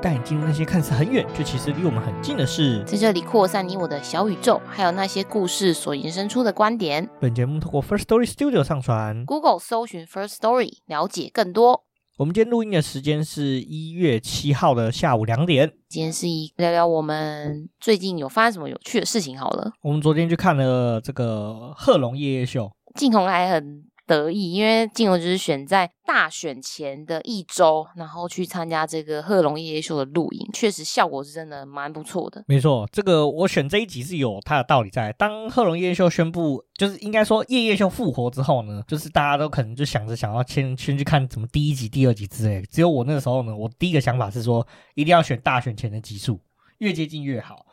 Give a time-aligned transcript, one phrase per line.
[0.00, 7.08] 带你进入那些看似很远，却其实离我们很近的事，在这里扩散你我的小宇宙，还有那些故事所延伸出的观点。
[7.20, 11.84] 本节目透过 First Story Studio 上传，Google 搜寻 First Story 了解更多。
[12.16, 15.72] 我们今天录音的时间是一月七号的下午两点。
[15.88, 19.72] 今天是一聊聊我们最近有发生什么有趣的事情好了。
[19.82, 32.42] 我们昨天去看了这个贺龙夜夜秀，静红还很得意，因为静红就是选在大选前的一周，然后去参加这个贺龙夜夜秀的录影，确实效果是真的蛮不错的。
[32.48, 35.12] 没错，这个我选这一集是有它的道理在。
[35.12, 42.66] 当贺龙夜夜秀宣布，就是应该说夜夜秀复活之后呢，就是大家都可能就想着想要先先去看什么第一集、第二集之类的。
[42.68, 46.40] 只有我那个时候呢，我第一个想法是说，一定要选大选前的集数，
[46.78, 47.66] 越接近越好。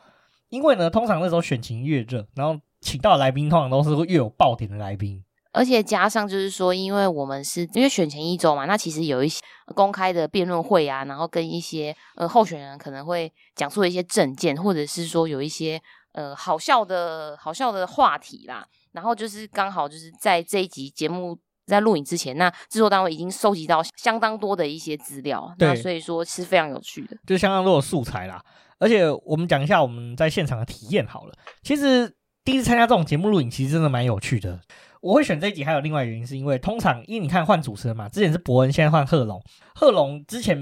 [0.50, 5.24] 因为呢，通常那时候选情越热，然后请到的来宾通常都是越有爆点的来宾。
[5.56, 9.40] 而且加上就是说，因为我们是因为选前一周嘛，那其实有一些
[9.74, 15.80] 公开的辩论会啊，然后跟一些呃候选人可能会讲述一些政见，或者是说有一些
[16.12, 18.66] 呃好笑的好笑的话题啦。
[18.92, 28.42] 然后就是刚好就是在这一集节目在录影之前，那制作单位已经收集到相当多的一些资料，那所以说是非常有趣的，就相当多的素材啦。
[28.78, 31.32] 而且我们讲一下我们在现场的体验好了。
[31.62, 34.60] 其实第一次参加这种节目录影，其实真的蛮有趣的。
[35.06, 39.40] 我会选这一集，还有另外原因，是因为通常，因为你看换主持人嘛，之前是伯恩，现在换贺龙。
[39.74, 40.58] 贺龙之前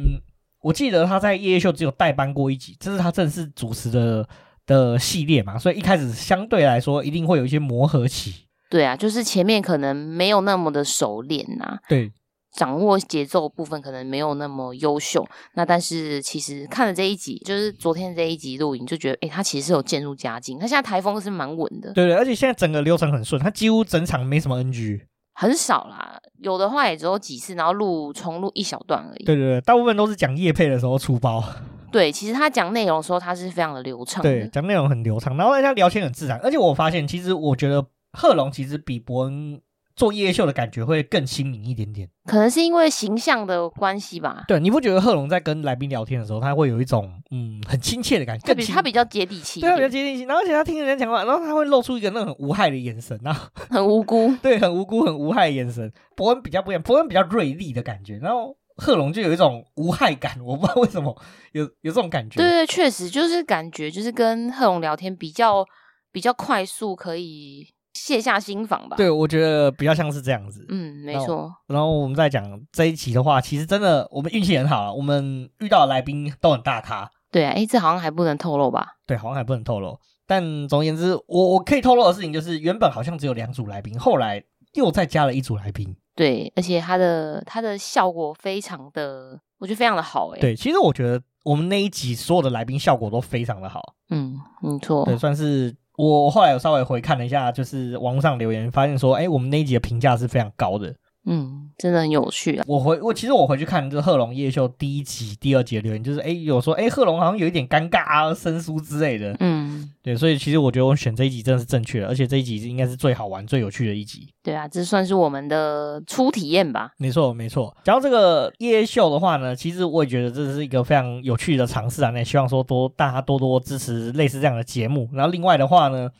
[0.60, 4.28] 我记得他在夜夜秀只有代班过一集，这是他正式主持的
[4.66, 8.46] 的系列嘛，所以一开始相对来说一定会有一些磨合期。
[8.68, 11.78] 对啊，就是前面可能没有那么的熟练呐、啊。
[11.88, 12.12] 对。
[12.54, 20.56] 掌握节奏部分可能没有那么优秀，那但是其实看了这一集，就是昨天这一集录影，就觉得，哎、欸，他其实是有渐入佳境。
[20.58, 25.00] 他现在台风是蛮稳的，对对，而且现在整个流程很顺，他几乎整场没什么 NG，
[25.34, 29.24] 很少啦，有的话也只有几次，然后录重录一小段而已。
[29.24, 31.42] 对对对，大部分都是讲夜配的时候出包。
[31.90, 39.60] 对，其实他讲内容的时候，他是非常的流畅，对，讲内容很流畅，然后大家聊天很自然，而且我发现，其实我觉得贺龙其实比伯恩。
[39.96, 44.44] 做夜夜秀的感觉会更亲民一点点，可能是因为形象的关系吧。
[44.48, 50.24] 对，你不觉得贺龙在跟来宾聊天的时候，他会有一种嗯很亲切的感觉，他比他比较接地气，对，他比较接地气。
[50.24, 55.92] 然后而且他听人家讲话，然后他会露出一个那种很无害的眼神，然后很无辜， 对，很无辜、很无害的眼神。
[56.16, 61.16] 伯恩比较不一样，伯恩比较锐利的感觉，然后贺龙就有一种无害感，我不知道为什么
[61.52, 62.40] 有有这种感觉。
[62.40, 65.64] 对对，确实就是感觉就是跟贺龙聊天比较
[66.10, 67.68] 比较快速，可以。
[67.94, 68.96] 卸下心防吧。
[68.96, 70.66] 对，我觉得比较像是这样子。
[70.68, 71.50] 嗯，没错。
[71.68, 77.10] 然后我们再讲这一期的话，其实真的我们运气很好，我们遇到的来宾都很大咖。
[77.30, 78.96] 对啊，哎，这好像还不能透露吧？
[79.06, 79.98] 对，好像还不能透露。
[80.26, 84.42] 但总而言之，我我可以透露的事情就是，原本好像只有两组来宾，后来
[84.74, 85.96] 又再加了一组来宾。
[86.14, 90.30] 对，而且他的他的效果非常的，我觉得非常的好。
[90.30, 93.80] 哎，对，其实我觉得我们那一集所有的来宾效果都非常的好。
[94.10, 95.04] 嗯，没错。
[95.04, 95.74] 对，算是。
[95.96, 100.94] 我后来有稍微回看了一下，就是网络上留言，发现说，哎，我们那一集的评价是非常高的。
[101.26, 102.64] 嗯，真的很有趣啊！
[102.66, 109.34] 我回我其实我回去看这贺龙夜秀第一集、第二集的留言，就是哎，有说哎，贺龙好像有一点尴尬啊、生疏之类的。
[109.40, 114.28] 嗯，对，所以其实我觉得我选这一集真的是正确的，而且这一集应该是最好玩、最有趣的一集。
[114.42, 116.90] 对啊，这算是我们的初体验吧。
[116.98, 117.74] 没错，没错。
[117.82, 122.10] 讲到这个夜夜秀的话呢，其实我也觉得这是一个非常有趣的尝试啊。
[122.10, 125.08] 那也希望说多大家多多支持类似这样的节目。
[125.14, 126.10] 然后另外的话呢。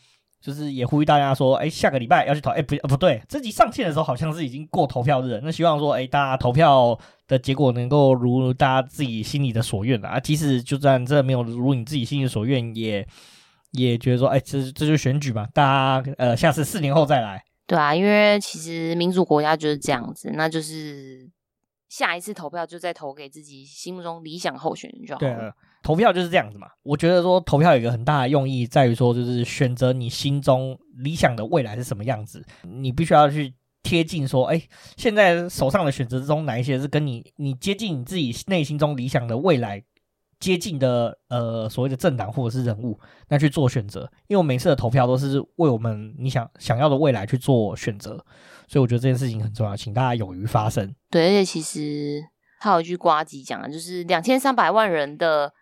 [0.44, 5.41] 就是也呼吁大家说，哎，下个礼拜要去投，哎，不，不对，这集上线的时候好像是已经过投票日了。
[5.43, 10.21] 那希望说，哎，大家投票的结果能够如大家自己心里的所愿啊。
[10.21, 13.09] 即使就算这没有如你自己心里所愿，也
[13.71, 15.62] 也觉得说，哎，这这就是选举嘛，大
[16.03, 17.43] 家呃，下次四年后再来。
[17.66, 21.27] 对啊，因为其实民主国家就是这样子，那就是
[21.89, 25.51] 下一次投票就再投给自己心目中理想候选人就好了。
[25.51, 25.53] 对。
[25.84, 33.53] 投票就是这样子嘛，我觉得说投票有一个很大的用意在于说，就是选择你心中理想的未来是什么样子，你必须要去
[33.83, 34.60] 贴近说，哎，
[34.97, 39.84] 现在手上的选择中哪一些是跟你你接近你自己内心中理想的未来
[40.41, 42.98] 接近的呃所谓的政党或者是人物，
[43.28, 44.10] 那去做选择。
[44.27, 48.13] 因为我每次的投票都是为我们你想想要的未来去做选择，
[48.66, 50.95] 所以我觉得这件事情很重要，请大家勇于发声。
[51.10, 52.25] 对，而且其实
[52.59, 55.53] 他有一句呱吉讲的，就是两千三百万人的。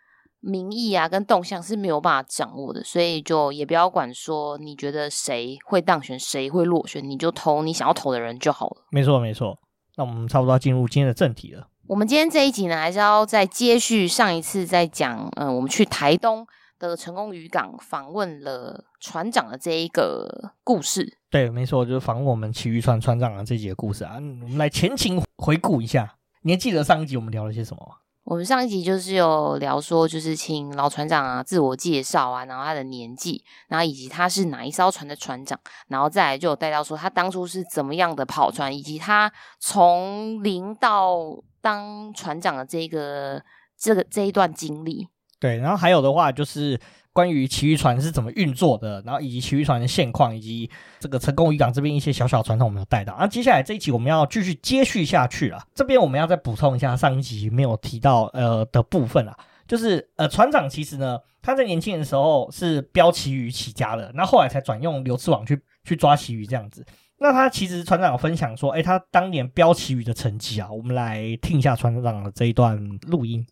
[0.43, 8.85] 民意啊跟动向是没有办法掌握的，所以就也不要管说你觉得谁会当选，谁会落选，你就投你想要投的人就好了。
[8.91, 9.57] 没错，没错。
[9.97, 11.69] 那我们差不多要进入今天的正题了。
[11.87, 16.47] 我们今天这一集呢，还是要再接续上一次在讲，嗯、呃，我们去台东
[16.79, 21.19] 的成功渔港访问了船长的这一个故事。
[21.31, 24.15] 对，没错，就是访问我们骑渔船船长的这几个故事啊。
[24.15, 27.97] 我们来前情回顾一下，你还记得上一集我们聊了些什么吗？
[28.25, 35.59] 我们上一集就是有聊说，就是请老船长啊自我介绍啊，然后他的年纪，然后以及他是哪一艘船的船长，
[35.89, 41.19] 然后再来就有带到说他当初是怎么样的跑船，以及他从零到
[41.61, 43.43] 当船长的这个
[43.77, 45.09] 这个这一段经历。
[45.41, 46.81] 对，然后还有的话就是。
[47.13, 53.17] 关于骑渔船是怎么运作的，然后以及骑渔船的现况，以及这个成功渔港这边一些小小传统，我们有带到。
[53.19, 55.63] 那接下来这一集我们要继续接续下去了。
[55.75, 59.37] 这边我们要再补充一下上一集没有提到呃的部分啊，
[59.67, 66.85] 就是呃船长其实呢，他在年轻的时候是标旗鱼起家的，那后来才转用流刺网去去抓旗鱼这样子。
[67.19, 73.47] 那他其实船长有分享说，哎，他当年标旗鱼的成绩啊，我们来听一下船长的这一段录音。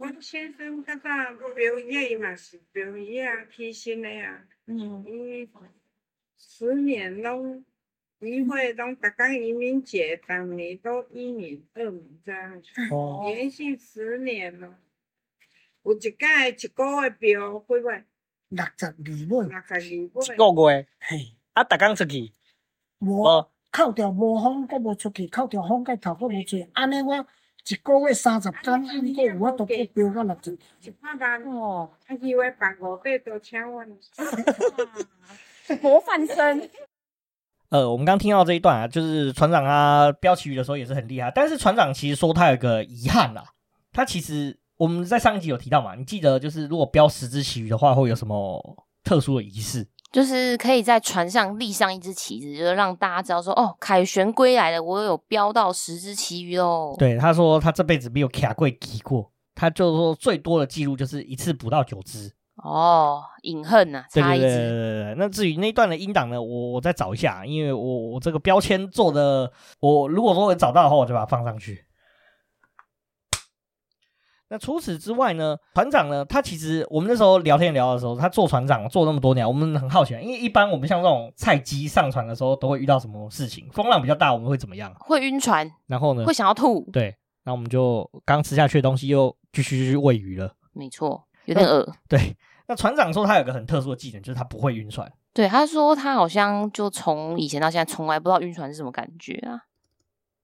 [0.00, 1.10] 我先生较早
[1.54, 4.44] 表演嘛是表演啊，起身的啊。
[4.64, 5.04] 嗯。
[5.06, 5.46] 伊
[6.38, 7.62] 十年拢
[8.20, 12.68] 渔会拢逐工移民节，当年都一年二名这样子。
[12.90, 13.24] 哦。
[13.26, 14.78] 连续十年了。
[15.82, 18.04] 有一届一个月标几尾？
[18.48, 19.04] 六十二尾。
[19.26, 20.34] 六十二尾。
[20.34, 20.86] 一个月。
[20.98, 21.36] 嘿。
[21.52, 22.32] 啊，逐工出去。
[23.00, 23.50] 无。
[23.70, 26.66] 扣掉无风，阁无出去；扣掉风，佮头阁无出去。
[26.72, 27.26] 安尼我。
[27.68, 30.58] 一个月三十天，一个月我都够标到六十。
[30.82, 33.86] 一百万哦，他以为办五百多千万，
[35.82, 36.68] 模范生。
[37.68, 43.44] 呃，我们刚听到这一段啊，就是船长他标旗鱼的时候也是很厉害，但是船长其实说他有个遗憾啦，
[43.92, 49.86] 他其实我们在上一集有提到嘛，你记得就是如果标十只旗鱼的话，会有什么特殊的仪式？
[50.12, 56.94] 就是可以在船上立上一只旗子，就是让大家知道说，哦，凯旋归来了，我有标到十只旗鱼哦。
[56.98, 62.32] 对，他说他这辈子没有卡过旗过，他就说最多的记录就是一次捕到九只。
[62.56, 64.44] 哦，隐恨呐、啊，差一只。
[64.44, 65.14] 对对对对对。
[65.16, 71.84] 那至于那一段的音档呢，我我再找一下，因为我我这个标签做的，我如果说我找到的话，我就把它放上去。
[74.50, 83.68] 那除此之外呢，船长呢，他其实我们那时候聊天聊的时候，他做船长做那么多年，我们很好奇，因为一般我们像这种菜鸡上船的时候，都会遇到什么事情？
[83.72, 84.92] 风浪比较大，我们会怎么样？
[84.98, 86.24] 会晕船，然后呢？
[86.24, 86.80] 会想要吐。
[86.92, 90.52] 对，那我们就刚吃下去的东西又继续去喂鱼了。
[90.72, 91.88] 没错，有点饿。
[92.08, 92.36] 对，
[92.66, 95.08] 那船长说他有个很特殊的技能，就是他不会晕船。
[95.32, 99.60] 对，他说他好像就从以前到现在，从来不知道晕船是什么感觉啊。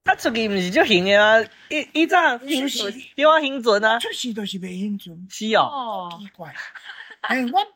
[0.07, 1.45] 他出去不是就行诶吗？
[1.69, 3.99] 一一早行船，对啊，行船啊。
[3.99, 5.27] 出事都是袂行船。
[5.29, 6.09] 是哦。
[6.21, 6.55] 奇怪。
[7.23, 7.67] 哎，我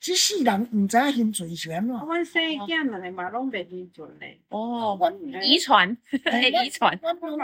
[0.00, 1.94] 即世人唔知影行船是安怎。
[1.94, 4.40] 阮生囝们嘛拢袂行船嘞。
[4.48, 4.98] 哦，
[5.42, 6.98] 遗传， 遗传。
[7.02, 7.38] 我我我，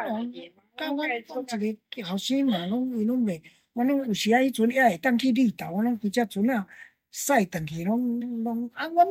[0.76, 3.40] 甲我一个后生嘛，拢伊拢袂，
[3.74, 6.66] 我拢有时啊，迄船也会当去离岛，我拢规只船啊，
[7.12, 9.06] 驶转去拢拢啊，阮。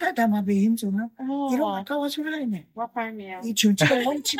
[0.00, 1.10] 太太嘛袂行船啊，
[1.52, 2.58] 伊拢会教我出来呢。
[2.72, 4.38] 我歹命，伊像这个风七，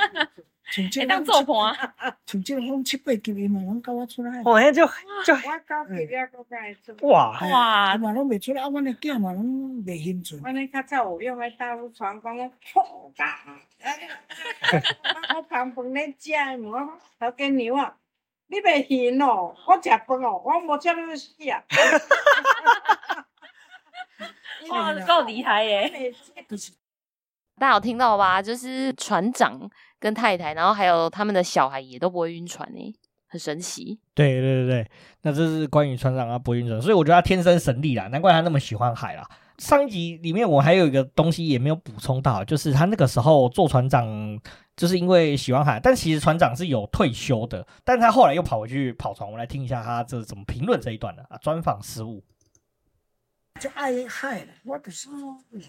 [0.70, 1.44] 像这个 风
[2.24, 4.40] 七，像这个风七八级伊嘛拢教我出来。
[4.42, 5.34] 哦，那就就。
[5.34, 6.96] 我高级了，搁该出。
[7.06, 7.94] 哇哇！
[7.94, 9.44] 伊嘛拢未出来，啊，阮的囝嘛拢
[9.84, 10.40] 袂行船。
[10.40, 13.38] 阮咧较早有用个大陆船，讲个好大。
[15.36, 16.32] 我旁边咧食，
[16.62, 17.94] 我头家娘啊，
[18.46, 21.62] 你袂行哦，我食饭哦，我无吃你死啊。
[24.70, 25.90] 哇，够厉害耶！
[27.58, 28.40] 大家有听到吧？
[28.40, 32.94] 就是船长跟太太，然后还有他们的小孩也都不会晕船呢，
[33.28, 33.98] 很神奇。
[34.14, 34.90] 对对对对，
[35.22, 39.28] 那这是关于船长他不会晕船，所以我觉得他天生神力啦，难怪他那么喜欢海啦。
[39.58, 44.40] 上一集里面我还有一个东西也没有补充到，就是他那个时候做船长，
[44.74, 49.28] 就是因为喜欢海，但其实船长是有退休的，但他后来又跑回去跑船。
[49.28, 52.24] 我们来听一下他这怎么评论这一段的啊，专访失误。
[53.60, 55.08] 就爱海，我就是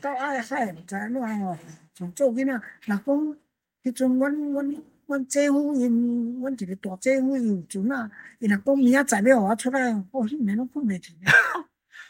[0.02, 1.58] 到爱海，唔知安怎哦。
[1.94, 2.54] 从做囡仔，
[2.86, 3.38] 若讲
[3.84, 4.76] 迄阵，阮阮
[5.08, 11.12] 阮姐夫因，阮一个大姐夫有船仔，伊若讲明仔载了我出来，哦，迄年拢困袂着。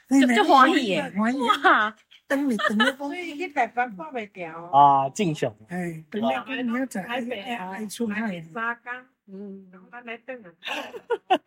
[0.08, 1.40] 就就欢喜诶，欢喜。
[1.40, 1.96] 哇！
[2.28, 4.64] 等你等你讲，所以迄台班看袂掉。
[4.66, 5.52] 啊，正常。
[5.68, 8.08] 哎，等你讲明仔载，爱爱出
[9.34, 10.52] 嗯，咱来等啊！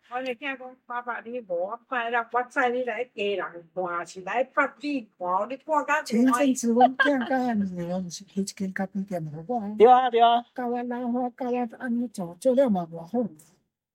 [0.09, 9.75] 我就听讲，爸爸你无快乐，我载你来家人看，是来捌你看，你看甲前阵子阮囝甲安尼哦，是去一间咖啡店，互我。
[9.77, 10.43] 对啊对啊。
[10.55, 13.23] 教我老花，教我安尼做，做了嘛无好。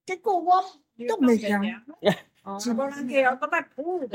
[0.06, 0.62] 结果我
[1.08, 1.60] 都未强，
[2.60, 4.06] 是无人去啊，都卖铺。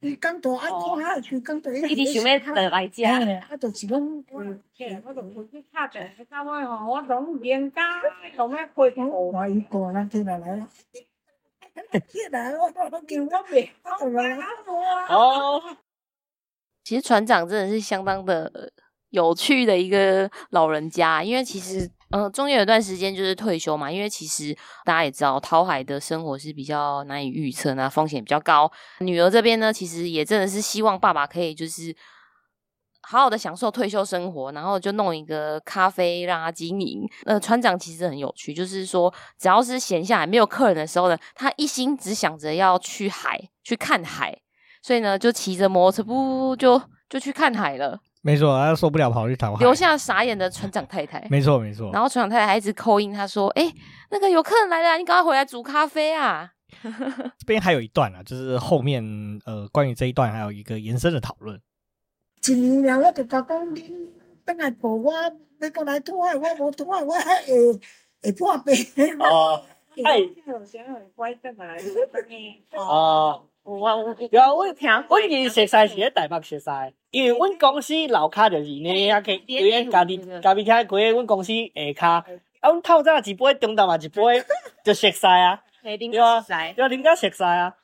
[0.00, 4.62] 伊讲到爱看海，佢讲到伊直想要倒来食，啊，就是讲，嗯，
[5.04, 8.00] 我就回去拍者，到尾吼，我拢连家，
[8.36, 9.06] 拢要回头。
[9.06, 9.46] 我？
[9.46, 10.66] 一个人听来来，
[12.08, 13.70] 听来我我叫我未，
[15.10, 15.62] 哦，
[16.82, 18.72] 其实船长真的是相当的
[19.10, 21.90] 有趣的一个老人家，因为其实。
[22.10, 24.52] 嗯、呃，中间有段时间就是退休嘛，因为其实
[24.84, 28.70] 大家也知道，讨海的生活是比较难以预测，那风险比较高。
[28.98, 31.94] 女儿这边呢，其实也真的是希望爸爸可以就是
[33.02, 37.08] 好好的享受退休生活，然后就弄一个咖啡让他经营。
[37.26, 44.36] 呃，船长其实很有趣，就是说只要是闲下来没有客人的时候呢，他一心只想着要去海去看海，
[44.82, 48.00] 所以呢就骑着摩托车不就就去看海了。
[48.22, 51.26] 没错，他受不了跑去讨海，留下傻眼的船长太太。
[51.30, 53.74] 没错没错，然后船长太太还一直 call in，他说：“哎、欸，
[54.10, 59.02] 那个有客人来了，你赶快回来煮咖啡啊！” 这边还有一段啊，就是后面
[59.46, 61.60] 呃，关于这一段还有一个延伸的讨论。
[62.46, 63.92] 一年了，我就讲讲你
[64.44, 65.12] 等下补我，
[65.60, 67.80] 你过来讨海，我无讨海，我还会
[68.22, 68.74] 会破病。
[69.18, 69.64] 哦，
[70.04, 70.20] 哎，
[72.72, 73.42] 哦。
[73.62, 76.70] 我我有啊，我听，阮其实熟悉是咧台北熟悉，
[77.10, 82.24] 因为阮公司楼骹就是呢，啊，可以有缘家己家己听开，阮公司下骹，啊，
[82.62, 84.22] 阮透早一杯，中昼嘛一杯，
[84.84, 87.74] 就熟悉啊，对啊，对啊，人家熟悉啊。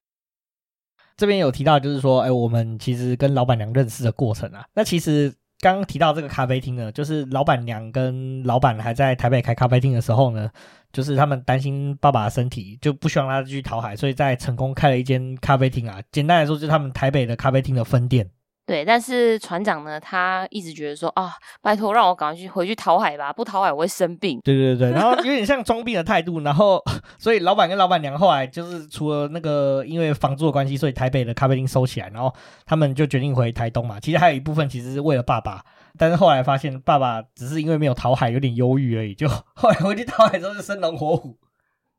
[1.17, 5.35] 这边有提到，就是说，哎，我们其实跟老板娘认识的过程啊，那其实。
[5.61, 10.51] 刚刚提到这个咖啡厅呢，就是老板娘跟老板还在台北开咖啡厅的时候呢，
[10.93, 16.01] 就是他们担心爸爸的身体，就不希望他去逃海，所以在成功开了一间咖啡厅啊。
[16.13, 18.29] 简单来说，就是他们台北的咖啡厅的分店。
[18.67, 24.41] 对，但是船长呢，他一直觉得说啊，拜托让我赶快去回去讨海吧，不讨海我会生病。
[24.43, 26.83] 对对对，然后 有点像装病的态度，然后
[27.17, 34.01] 所以老板跟老板娘后来就是除了那个因为房租的关系，所以台北的咖啡厅收起来，然后他们就决定回台东嘛。
[34.01, 35.63] 其实还有一部分其实是为了爸爸，
[35.97, 41.39] 但是后来发现爸爸只是因为没有讨海有点忧郁而已，就 后来回去讨海之后就生龙活虎。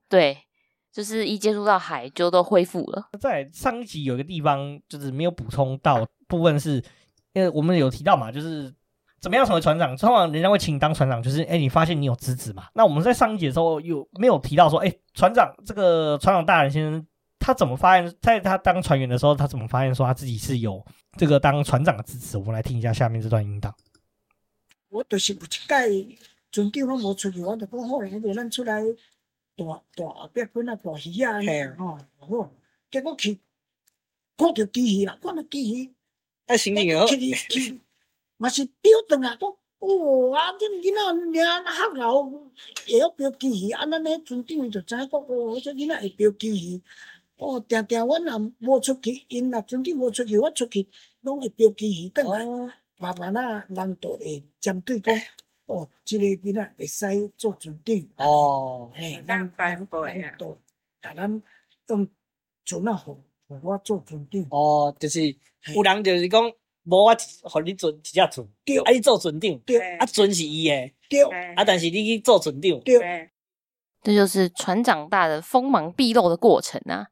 [0.10, 0.40] 对。
[0.90, 3.10] 就是一接触到海就都恢复了。
[3.20, 6.84] 在上一集有一个地方就是没有补充到部分，是
[7.34, 8.74] 因为我们有提到嘛，就是
[9.20, 12.68] 怎么样成为船长，通常人家会请你当船长，就是哎、你发现你有资质嘛？
[12.74, 17.06] 那我们在上一集的时候有没有提到说，哎、船长这个船长大人先生
[17.40, 20.86] 他怎么发现，在他当船员的时候，他怎么发现说他自己是有
[21.18, 22.38] 这个当船长的资质？
[22.38, 23.74] 我们来听一下下面这段音档。
[24.90, 26.18] 我就是有一届
[26.52, 28.82] 船长拢无出去，我就讲好，我袂咱出来。
[29.58, 29.66] 大
[29.96, 32.52] 大后壁滚啊大鱼啊，嘿吼，好，
[32.92, 33.40] 结果去
[34.38, 35.92] 看到机鱼啦，看到机鱼，
[36.48, 37.80] 啊，心情好，去去，
[38.38, 39.50] 嘛是钓转来，讲，
[40.30, 46.82] 哇，这囡仔尔学老，会晓钓机鱼，啊，咱咧船长就知影讲，哦，这囡仔会钓机鱼，
[47.36, 50.88] 哦，定定我若无出去，因若船长无出去，我出去
[51.22, 52.46] 拢会钓机鱼，等来
[52.98, 55.14] 慢慢啊，人就会针对讲。
[55.66, 60.58] 哦，这个囡仔会使做船长哦，嘿，咱班部诶，都，
[61.02, 61.44] 但咱
[61.90, 62.08] 用
[62.64, 65.22] 船啊，互互我做船长哦，就是
[65.74, 66.44] 有人就是讲，
[66.84, 71.24] 无我互你做一只船，对，啊，你做船长，对，啊，船是伊诶，对，
[71.56, 73.30] 啊，但是你去做船长，对，
[74.04, 77.08] 这就是船长大的锋芒毕露的过程啊！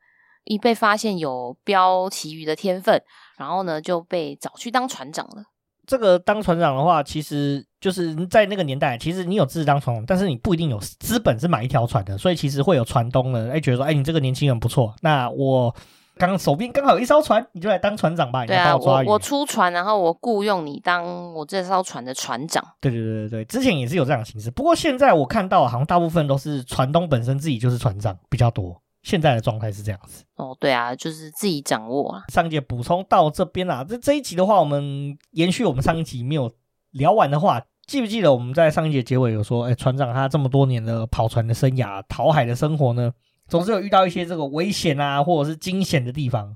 [0.45, 3.01] 一被发现有标旗鱼的天分，
[3.37, 5.43] 然后呢就被找去当船长了。
[5.87, 15.75] 这个当船长的话，其实就是在那个年代，其实你有资质当船长，但是你不一定有资本是买一条船的，所以其实会有船东呢，哎，觉得说，哎，你这个年轻人不错，那我
[16.17, 18.45] 刚刚手边刚好有一艘船，你就来当船长吧。
[18.45, 22.63] 对啊，我我出船，然后我雇佣你当我这艘船的船长。
[22.79, 28.81] 对对对对对，之前也是有这样的形式，不过现在我看到好像大部分都是船东本身自己就是船长比较多。
[29.03, 32.23] 现在的状态是这样子哦，对啊，就是自己掌握啊。
[32.29, 36.51] 上一集补充到这边啦，这这一集的话，我们延续我们上一集没有
[36.89, 43.11] 聊完的话，记不记得我们在上一节结尾有说，哎，船长他这么多年的跑船的生涯、讨海的生活呢，
[43.47, 46.55] 总是有遇到一些这个危险啊，或者是惊险的地方。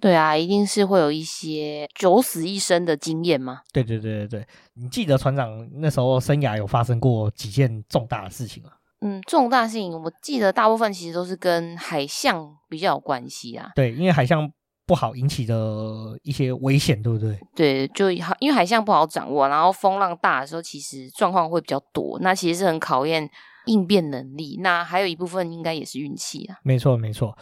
[0.00, 3.60] 对啊，一定是会有一些九死一生的经验嘛？
[3.72, 8.70] 对对对对对，你记得船长那时候生涯有发生过几件重大的事情吗？
[9.02, 13.70] 嗯，重大事情我记得大部分其实都是跟海象比较有关系啊。
[13.76, 14.50] 对，因为海象
[14.84, 17.38] 不好引起的一些危险，对不对？
[17.54, 22.18] 对，就因为海象不好掌握，然后风浪大的时候，其实状况会比较多。
[22.20, 23.30] 那其实是很考验
[23.66, 24.58] 应变能力。
[24.60, 26.58] 那还有一部分应该也是运气啊。
[26.62, 27.36] 没错，没错。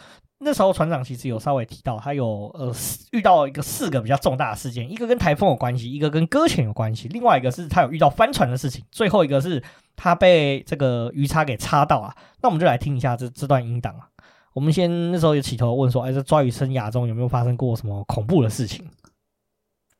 [0.45, 2.73] 那时候船长其实有稍微提到，他有呃
[3.11, 9.63] 遇到一个四个比较重大的事件，一个跟台风有关系，一个跟搁浅有关系，另外一个是他有遇到翻船的事情，最后一个是
[9.95, 12.13] 他被这个鱼叉给插到啊。
[12.41, 14.09] 那我们就来听一下这这段音档啊。
[14.53, 18.85] 我们先那时候也起头问说，哎，这抓鱼生涯中有没有发生过什么恐怖的事情？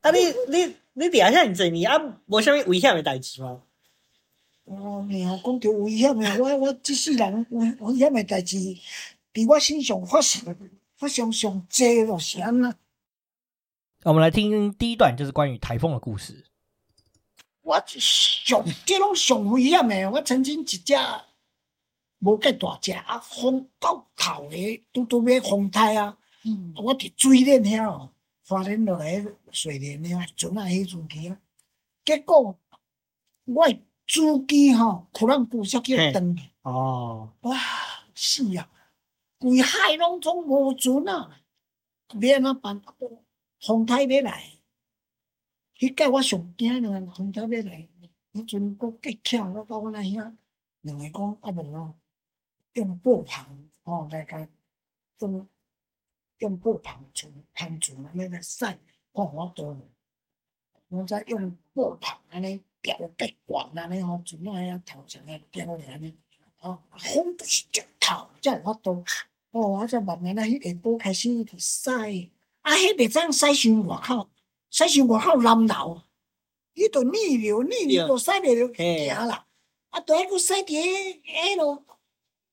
[0.02, 0.18] 啊你，
[0.50, 3.62] 你你你底下像你这你啊，无啥物危险的代志吗？
[4.64, 8.56] 哦，你啊，讲到危险的，我我即世人危危险的代志，
[9.32, 10.56] 伫我身上发生，
[10.96, 12.74] 发生上济就是安那。
[14.04, 16.46] 我们来听第一段，就是关于台风的故事。
[17.60, 20.94] 我上这种上危险的，我曾经一只
[22.20, 26.16] 无介大只啊，风到头的，拄拄要风台啊，
[26.46, 28.10] 嗯，我伫水面遐哦，
[28.42, 31.38] 发现落来水面遐船啊，迄阵去啊，
[32.02, 32.58] 结果
[33.44, 33.68] 我。
[34.06, 36.50] 主机吼，突然不小叫断去。
[36.62, 37.56] 哦，哇，
[38.14, 38.70] 是啊！
[39.38, 41.40] 规海拢总无船啊，
[42.20, 42.82] 要安怎办？
[43.60, 44.58] 风台要来，
[45.78, 47.06] 迄个我上惊了。
[47.14, 47.88] 风台要来，
[48.32, 50.34] 迄阵搁计巧，我到我那遐，
[50.82, 51.94] 两个讲啊无哦，
[52.74, 54.46] 用布棚哦来甲，
[55.20, 55.48] 用
[56.38, 58.78] 用布棚船棚船安尼来晒，
[59.12, 59.76] 看我倒，
[60.88, 62.62] 我再用布棚安尼。
[62.84, 66.14] 吊结管安尼吼，船仔遐头前个吊个安尼，
[66.60, 69.02] 哦，风都是直透，才有法度。
[69.52, 71.92] 哦，我才慢慢啊，迄下晡开始去晒，
[72.60, 74.28] 啊，迄袂使晒成外口，
[74.68, 76.02] 晒成外口南流，
[76.74, 79.46] 伊着逆流，逆流着晒袂着行啦。
[79.88, 81.82] 啊，着爱搁晒伫迄迄落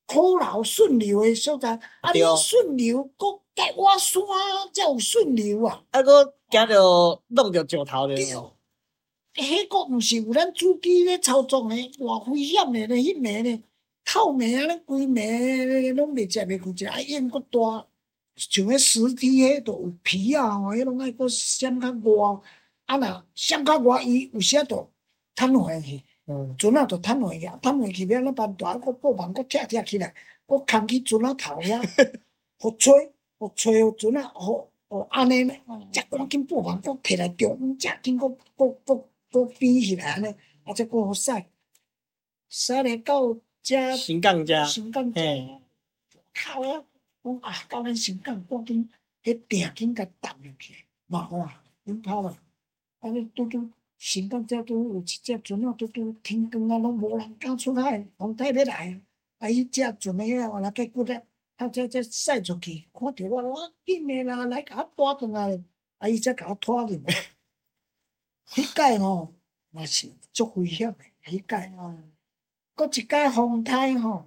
[0.06, 4.22] 苦流顺流诶所在，啊，你顺流搁盖我山
[4.74, 5.84] 才有顺流啊。
[5.92, 8.56] 啊，搁行着弄着石头着。
[9.34, 13.62] 迄个毋是有咱主机咧操作诶，偌危险诶咧，迄暝咧
[14.04, 17.88] 透暝啊，咧规暝拢袂食袂困食，啊烟阁大，
[18.36, 22.42] 像迄尸体迄都有皮啊，吼，迄拢爱搁闪较热，
[22.88, 24.90] 啊若闪较热，伊有时啊都
[25.34, 28.54] 瘫下去，嗯，船仔就瘫下去，瘫下去要安怎办？
[28.56, 30.14] 大啊，阁布网搁拆拆起来，
[30.46, 31.82] 搁扛去船仔头遐，
[32.60, 35.62] 互吹，互吹，互船仔，互互安尼咧，
[35.94, 39.06] 才赶紧布网搁摕来中，才紧搁搁搁。
[39.32, 40.28] 都飞起来安尼，
[40.66, 41.50] 啊，再过好晒，
[42.50, 45.22] 晒了到遮新港遮，新港遮，
[46.34, 46.84] 靠呀！
[47.22, 48.90] 我啊，到咱新港赶紧，
[49.24, 52.38] 迄定紧甲搭入去，嘛哇，恁跑了，
[53.00, 59.00] 啊，你拄拄新港遮拄有一只船啊，拄拄天光啊，拢无人敢出海，风台要来，
[59.38, 65.64] 啊，伊只船的遐原来结骨咧，啊，才才晒出去，看着我，我紧的啦，来甲我拖转来，
[66.00, 67.00] 啊，伊才甲我拖入。
[68.54, 69.34] 迄届吼，
[69.72, 70.98] 嘛是足危险的。
[71.26, 71.96] 迄届哦，
[72.76, 74.26] 搁一届风台吼，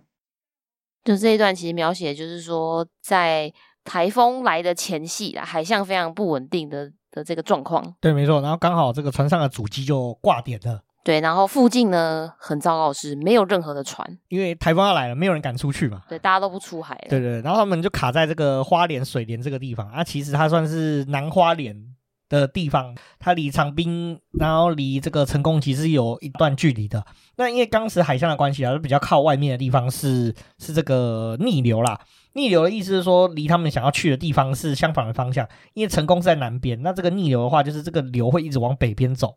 [1.04, 3.52] 就这一段其实描写就是说，在
[3.84, 7.94] 台风来的前夕啊，海象非常不稳定的的这个状况。
[8.00, 8.40] 对，没错。
[8.40, 10.82] 然后刚好这个船上的主机就挂点了。
[11.02, 16.02] 对，然后附近呢，很糟糕是没有任何的船，因为台风要来了，没有人敢出去嘛。
[16.08, 16.96] 对，大家都不出海。
[17.10, 21.93] 对对，然后他们就卡在这个花莲水莲这个地方啊，其实它算是南花莲。
[22.40, 27.04] 的地方，它离长滨，然后离这个成功其实有一段距离的。
[27.36, 32.00] 那因为当时海象的关系啊，比较靠外面的地方是是这个逆流啦。
[32.34, 35.48] 逆流的意思是说，离他们想要去的地方是相反的方向。
[35.72, 39.36] 因为成功是在南边，那这个逆流的话，就是这个流会一直往北边走。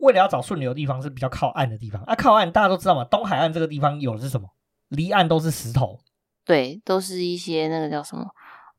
[0.00, 2.02] 为了要找顺流的地方，是比较靠岸的地方。
[2.02, 4.48] 啊，靠岸大家都知道嘛，东海岸这个地方有的是什么？
[4.88, 5.98] 离岸都是石头，
[6.44, 8.26] 对，都是一些那个叫什么，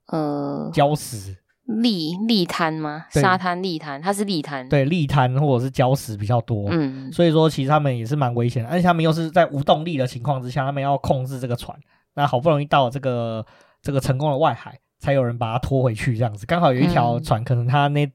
[0.07, 1.37] 呃，礁石。
[1.65, 3.05] 礫礫滩吗？
[3.09, 4.67] 沙滩利滩，它是利滩。
[4.67, 6.67] 对，利滩或者是礁石比较多。
[6.69, 11.77] 嗯，所以说其实他们也是蛮危险的，而且他们又是在无动力的情况之下，他们要控制这个船。
[12.15, 13.45] 那好不容易到了这个
[13.81, 16.45] 这个成功的外海，才有人把它拖回去，这样子。
[16.45, 18.11] 刚好有一条船，嗯、可能他那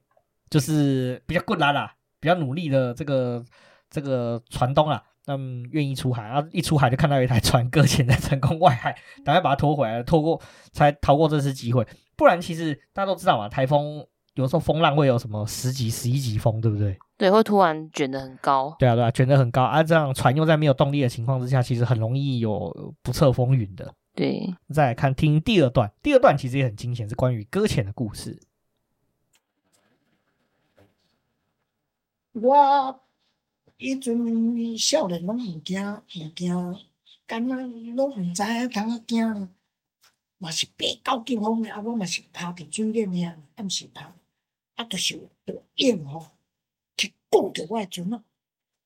[0.49, 3.43] 就是比较困难啦，比较努力的这个
[3.89, 10.39] 这个船东啊，他们愿意出海，然后一出海就看到有一台船 搁浅在成功外海，赶快把它拖回来，拖过
[10.71, 11.85] 才逃过这次机会。
[12.19, 16.99] 不然，其实大家都知道嘛，台风有时候风浪会有什么十级、十一级风，对不对？
[17.17, 18.75] 对，会突然卷得很高。
[18.77, 19.81] 对啊，对啊，卷得很高啊！
[19.81, 23.95] 这样船又在没有动力的情况之下，其实很容易有不测风云的。
[24.13, 28.37] 对，再来看听第二段，第二段其实也很惊险，是关于搁浅的故事。
[32.33, 32.99] 我
[33.77, 36.77] 以前少年拢唔惊，唔惊，
[37.25, 37.55] 敢若
[37.95, 39.49] 拢唔知影通啊惊。
[40.39, 44.15] 嘛是八九级风的，啊，我嘛是趴伫水面遐，暗时趴，
[44.75, 46.31] 啊，就是有大烟吼，
[46.97, 48.23] 去卷着我的船啊，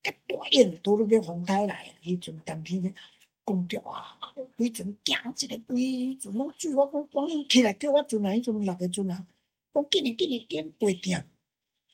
[0.02, 2.94] 甲大烟拄拄要风台来，迄阵当天，
[3.46, 4.18] 讲着啊，
[4.58, 9.28] 迄阵惊一个规阵拢水，我讲讲伊起来叫我阵啊，迄阵六个阵啊，
[9.74, 11.24] 讲紧哩紧哩紧背定，啊，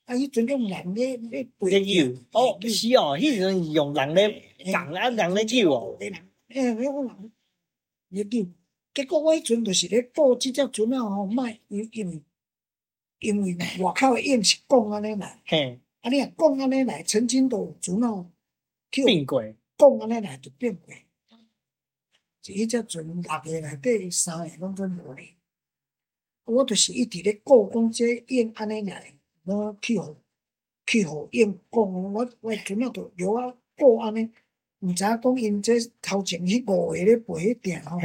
[0.08, 6.12] 迄阵用人咧咧背游，哦，是哦，迄阵用人咧人啊，人咧救哦，诶，
[6.50, 7.32] 迄种人
[8.10, 8.48] 咧游，
[9.00, 12.22] 结果我迄阵就是咧顾即只船啊吼，卖因因为
[13.20, 18.30] 因为外口诶烟是讲安尼来，嘿，啊，你啊讲安尼来，曾经都有阵啊，
[18.92, 19.42] 变过，
[19.78, 20.94] 讲安尼来就变过。
[22.48, 25.36] 伊只船六个内底三个拢准无咧，
[26.44, 29.14] 我就是一直咧顾讲这烟安尼来，
[29.46, 30.18] 我去互
[30.86, 34.30] 去互烟讲，我我阵仔着留啊顾安尼，
[34.80, 37.98] 毋知影讲因这头前迄五个咧背迄店吼，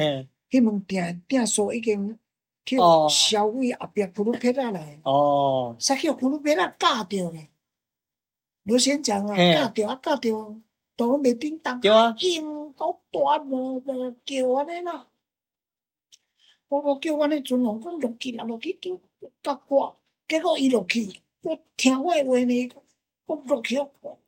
[0.54, 2.16] 迄门店店数已经
[2.64, 2.76] 去
[3.10, 7.48] 消费后壁库鲁皮仔来，哦，煞去普鲁皮仔教着咧，
[8.62, 10.56] 罗先讲啊，教着啊教着，
[10.96, 12.44] 都袂叮当，烟。
[12.76, 15.06] 好大无无叫安尼啦，
[16.68, 18.96] 我无叫安尼阵哦，我落去啦，落去叫
[19.42, 19.96] 甲我，
[20.28, 22.72] 结果伊落去，我听我诶话呢，
[23.26, 23.76] 我落去，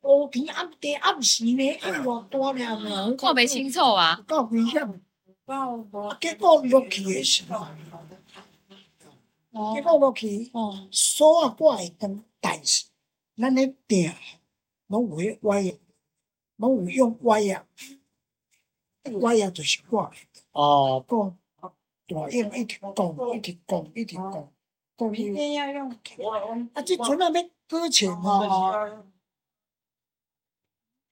[0.03, 5.01] 乌天暗地暗时呢，烟偌大了，看袂清楚啊，够危险，
[6.21, 7.67] 结果落去诶时候，
[9.75, 10.51] 结果落去，
[10.91, 12.87] 锁啊挂会当，但是
[13.37, 14.17] 咱咧店
[14.89, 15.79] 拢有迄歪啊，
[16.57, 17.65] 拢有用歪啊。
[19.21, 20.11] 我也就是挂
[20.51, 21.39] 哦，讲
[22.09, 24.53] 大烟一直讲，一直讲，一直讲，
[24.99, 25.89] 讲一定要用。
[26.75, 29.05] 啊，这阵啊要搁浅哦，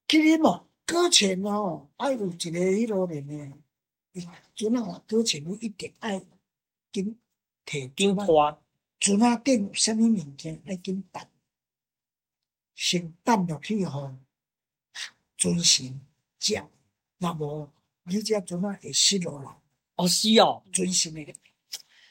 [0.09, 3.53] 去啉嘛，搁浅哦，爱有一个迄落面诶，
[4.55, 6.23] 阵啊搁浅你一定爱
[6.93, 7.19] 紧
[7.65, 8.61] 提紧花，
[9.01, 10.63] 船啊顶有啥物物件？
[10.67, 11.27] 爱紧等，
[12.75, 14.15] 先等落去吼，
[15.37, 15.93] 准时
[16.39, 16.63] 食，
[17.19, 17.71] 若无。
[18.07, 19.59] 你只船啊会失落啦，
[19.97, 21.35] 哦是哦，准时诶，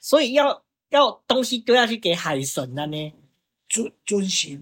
[0.02, 3.14] 所以要要东西丢下去给海神了呢，
[3.68, 4.60] 准准时，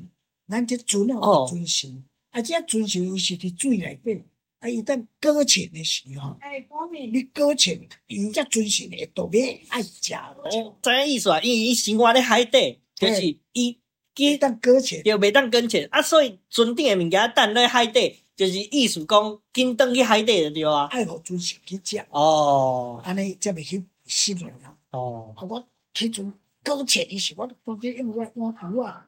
[0.48, 4.26] 咱这阵啊准时，啊这准时伊是伫水内底，
[4.62, 6.66] 啊伊等搁浅诶时候，哎，
[7.12, 10.14] 你搁浅，伊才准时会特别爱食。
[10.14, 11.42] 哦，知影意思啊？
[11.42, 13.78] 因为伊生活咧海底，就是伊
[14.16, 18.16] 伊当搁浅，就袂当搁浅啊，所以船顶诶物件等咧海底。
[18.34, 24.76] 就是意思讲，紧登去海底就对啊，爱互准时去食哦，安尼才袂去失落啦。
[24.90, 29.06] 哦，啊，我迄阵搁浅伊时，我当时因为我换拄啊，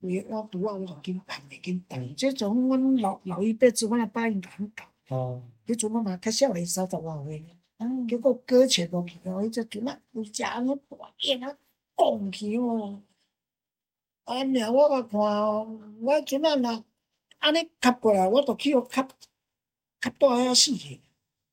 [0.00, 2.14] 伊换拄啊，我就紧等，紧等。
[2.16, 4.84] 这种阮老老一辈子，我来答应很搞。
[5.08, 7.44] 哦，迄阵我嘛较少年，三十外岁，
[7.78, 11.58] 嗯，结果搁浅落去哦，伊只阵啊，有食安尼大烟啊，
[11.94, 13.02] 拱起哦。
[14.24, 16.84] 啊，尔我个看哦，我阵啊若。
[17.38, 19.02] 安尼吸过来，我着去互磕
[20.00, 21.00] 磕倒遐死去。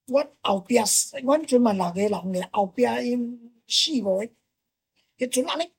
[0.07, 0.75] 我后壁，
[1.23, 4.29] 阮阵嘛六个人咧，后壁因四五个，
[5.17, 5.71] 迄阵安尼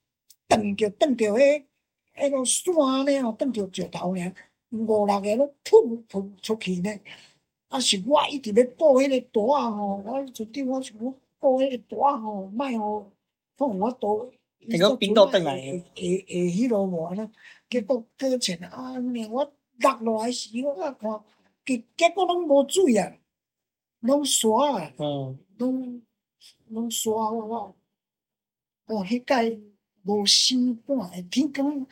[0.48, 1.65] 蹬着蹬着迄
[2.16, 4.34] 迄个山呢吼，蹬着石头尔，
[4.70, 6.90] 五六个拢喷喷出去呢。
[7.68, 10.96] 啊，是我一直咧抱迄个大仔吼，我就对我想
[11.38, 13.12] 顾迄个大仔吼，莫互
[13.56, 14.26] 放我倒。
[14.68, 17.30] 那个冰岛转来，会会会迄落无呢？
[17.70, 19.52] 结果搁前啊，命我。
[19.78, 21.22] 落落来时，我啊看，
[21.66, 23.12] 结结果拢无水啊，
[24.00, 24.90] 拢沙啊，
[25.58, 26.00] 拢
[26.68, 27.76] 拢沙我，
[28.86, 29.60] 哦，迄个
[30.04, 31.86] 无心肝，天光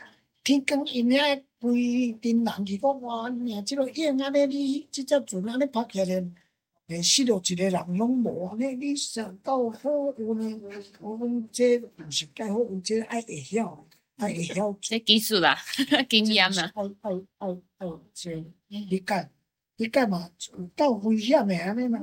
[0.45, 6.25] 天光因遐规阵人去讲哇，尔即落烟安尼，你即只船安尼拍起来，
[6.87, 10.61] 会死着一个人拢无安尼，你想到好有呢？
[11.01, 13.87] 我讲这毋是介好，有这爱会晓。
[14.17, 15.59] 爱会晓，这技术啦，
[16.09, 16.71] 经验啦。
[16.75, 19.31] 爱爱爱爱这理解
[19.77, 20.31] 理解嘛，
[20.77, 21.99] 到危险的安尼嘛。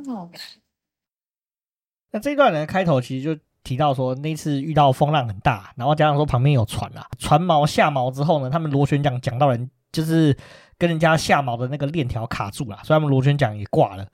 [2.10, 10.36] 那这段的开头其实就提到说，那次遇到风浪很大，然后加上说旁边有船啊，船锚下锚之后呢，他们螺旋桨讲到人就是
[10.78, 14.06] 跟人家下锚的那个链条卡住了，所以他们螺旋桨也挂了。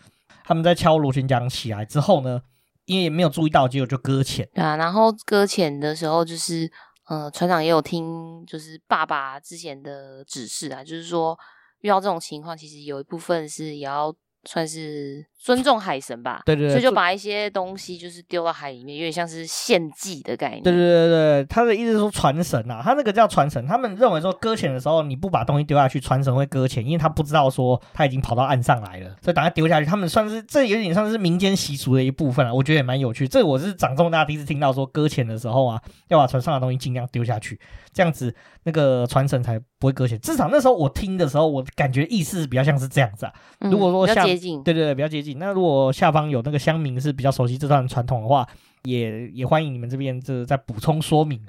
[0.44, 2.42] 他们在敲螺旋桨起来之后呢，
[2.86, 4.48] 因为也没有注意到，结果就搁浅。
[4.54, 6.72] 对啊，然后搁浅的时候就是。
[7.10, 11.40] 呃，船长也有听，就是爸爸之前的指示啊，就是说
[11.80, 14.14] 遇到这种情况，其实有一部分是也要
[14.46, 16.42] 算是尊重海神吧。
[16.46, 20.64] 对对对，所以就把一些东西就是丢到海里面，有点像是献祭的概念。
[20.64, 23.66] 对对对对，他的意思是说传神啊，他那个叫传神。
[23.68, 33.28] 他们认为说搁浅的时候，你不把东西丢下去，传神会搁浅，因为他不知道说他已经跑到岸上来了，所以等他丢下去，他们算是这有点像是民间习俗的一部分啊，我觉得也蛮有趣。
[33.28, 37.60] 这个我是长这么大第一次听到说搁浅的时候啊，要把船上的东西尽量丢下去，
[37.94, 38.34] 这样子
[38.68, 40.20] 那个传承才不会搁浅。
[40.20, 43.34] 至少那时候我听的时候，我感觉意思比较像是这样子啊。
[43.62, 45.32] 如果说像、嗯、对对对，比较接近。
[45.32, 45.40] 近。
[45.40, 48.46] 那如果下方有那个乡民是比较熟悉这段传统的话，
[48.84, 51.42] 也也欢迎你们这边这再补充说明。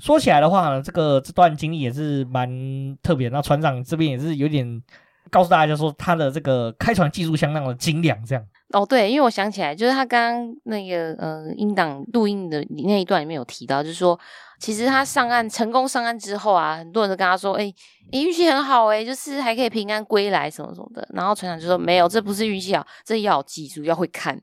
[0.00, 3.28] 说起来的话呢，这个这段经历也是蛮特别。
[3.28, 4.82] 那船长这边也是有点
[5.30, 8.44] 告诉大家说，他的这个开船技术相当的精良，这样。
[8.72, 14.18] 哦，对，因为我想起来，就是他刚刚那个呃音档录音的那一段里面有提到，就是说，
[14.58, 17.72] 其实他上岸成功上岸之后啊，很多人都跟他说，哎，
[18.10, 21.08] 你运气很好哎，就是还可以平安归来什么什么的。
[21.14, 24.36] 然后船长就说，没有，这不是运气好，这要有技术，要会看。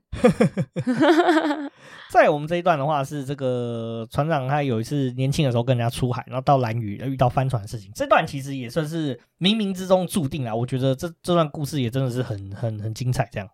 [2.14, 7.90] 在我们这一段的话，是这个船长他有一次年轻的时候跟人家出海，然后到蓝屿遇到帆船的事情。
[7.92, 10.54] 这段其实也算是冥冥之中注定了。
[10.54, 13.50] 我觉得这这段故事也真的是很很很精彩，这样。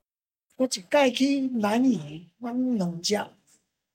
[0.57, 3.31] 我一届去蓝屿，阮两只，啊，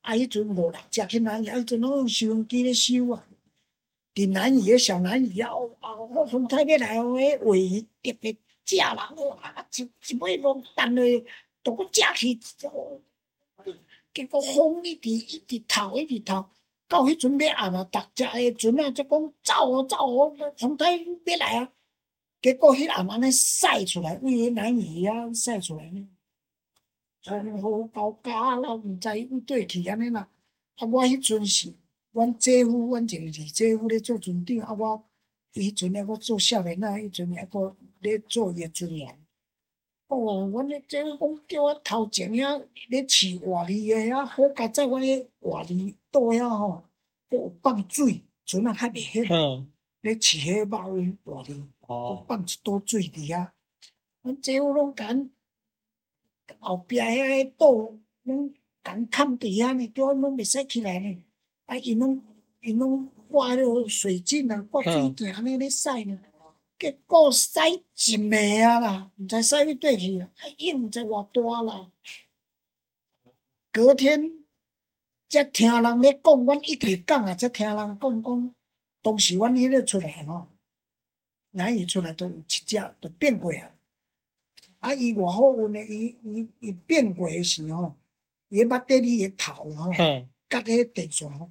[0.08, 3.24] 迄阵无六只去蓝屿，啊，迄阵拢用收音机咧收啊。
[4.16, 11.24] 伫兰屿个小兰屿啊，啊，我从台北来，我迄鮪鱼特别食啦，哇，一一尾拢等咧，
[11.62, 12.40] 都食去，
[14.16, 16.46] 结果风一直一直透一直透，
[16.88, 21.70] 到迄阵要暗啊，逐只个船啊，则讲走哦走哦，从台北要来啊，
[22.42, 26.08] 结果迄暗安尼晒出来，为迄兰屿啊晒出来呢。
[27.22, 30.30] 从好到家了，毋知伊对去安尼啦。
[30.78, 31.74] 啊，我迄阵是
[32.14, 35.04] 阮姐夫，阮一个二姐夫咧做船长，啊，我
[35.54, 39.25] 伊迄阵咧我做少年仔，迄阵咧搁咧做业船员。
[40.08, 46.84] 哦，阮咧姐夫讲叫我头前遐咧饲活鱼个遐好佳在阮咧活鱼岛遐吼，
[47.30, 49.66] 有放水，船啊较袂晓，
[50.02, 53.50] 咧饲迄肉鱼活鱼，有放一岛水伫遐。
[54.22, 55.30] 阮姐夫拢讲。
[56.60, 57.72] 后壁遐个岛
[58.24, 61.24] 拢共崁伫遐呢，叫阮拢袂使起来呢。
[61.66, 62.22] 啊，因拢
[62.62, 66.20] 因拢挂迄个水井啊，挂水井安尼咧晒呢。
[66.86, 71.90] 结果晒一暝啊啦，毋知晒去佗去啊，影毋知偌大啦。
[73.72, 74.46] 隔天
[75.28, 78.56] 才听人咧讲，阮一直讲啊，才听人讲讲，
[79.02, 80.48] 当时阮迄个出来吼，
[81.54, 83.72] 咱伊出来都有一只都变过啊。
[84.82, 84.94] 啊！
[84.94, 87.96] 伊偌好运诶，伊伊伊变过诶时吼，
[88.50, 89.92] 伊捌底里诶头吼，
[90.48, 91.50] 甲迄个电线吼，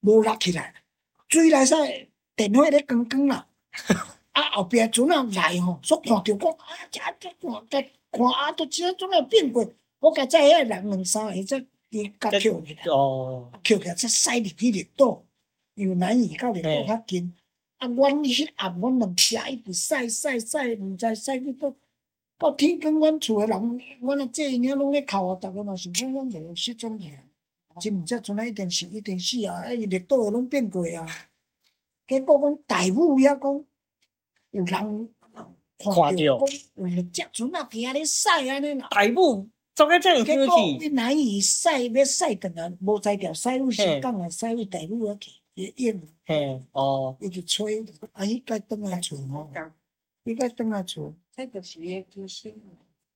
[0.00, 0.82] 无拉起来，
[1.28, 1.74] 水来使
[2.34, 3.46] 电火咧光光啦。
[4.32, 9.66] 啊，后壁船仔来吼，煞看着讲啊，遮遮看，甲看啊，都只怎啊变过？
[10.00, 11.58] 我甲载遐人两三个，则
[11.90, 15.22] 伊甲扣起来，扣起来则驶入去绿岛，
[15.74, 17.32] 因为兰屿到绿岛较近。
[17.78, 21.74] 啊，阮迄暗，阮两只一直驶驶驶，毋知驶去倒。
[22.38, 27.10] 到天光，阮厝诶人，阮阿姐因遐拢咧哭啊，逐个嘛想讲阮无失踪去，
[27.80, 29.62] 真毋知船仔一定是一定死啊！
[29.64, 31.06] 啊，伊绿岛拢变过啊。
[32.08, 33.64] 结果阮大夫遐讲，
[34.52, 35.08] 有人
[35.78, 36.26] 看着讲，
[36.86, 38.88] 有只船仔伫遐咧晒安尼啦。
[38.90, 40.32] 大夫做个这样去？
[40.32, 46.00] 结果伊难以晒，要晒断啊，无才调晒入时间啊，晒入大夫遐去，伊演。
[46.24, 47.16] 嘿，哦。
[47.20, 49.50] 伊就吹，啊，伊该转来厝吼，
[50.24, 51.12] 伊该转来厝。
[51.34, 52.54] 这就是个机身，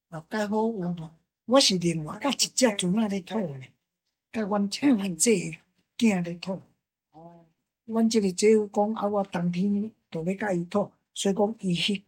[0.09, 1.11] 啊，介好运哦！
[1.45, 3.61] 我是另外甲一只船仔咧讨呢，
[4.33, 5.31] 甲阮这阮这
[5.99, 6.59] 囝咧讨。
[7.13, 7.45] 哦，
[7.85, 12.05] 阮这个姐夫讲啊，我当天就要甲伊讨，所以讲伊去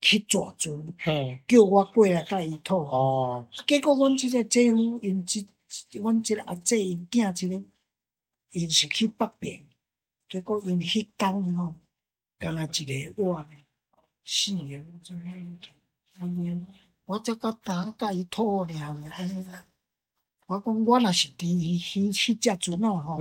[0.00, 0.94] 去抓船，
[1.48, 2.76] 叫我过来甲伊讨。
[2.78, 5.48] 哦，结果阮即个姐夫因即
[5.94, 7.60] 阮即个阿姐因囝即个
[8.52, 9.66] 因是去北平，
[10.28, 11.74] 结果因迄工吼，
[12.38, 13.44] 干那一个碗。
[14.22, 14.84] 是啊，
[17.04, 18.96] 我这个打甲伊讨了，
[20.46, 23.18] 我讲我若是伫迄迄只船哦吼，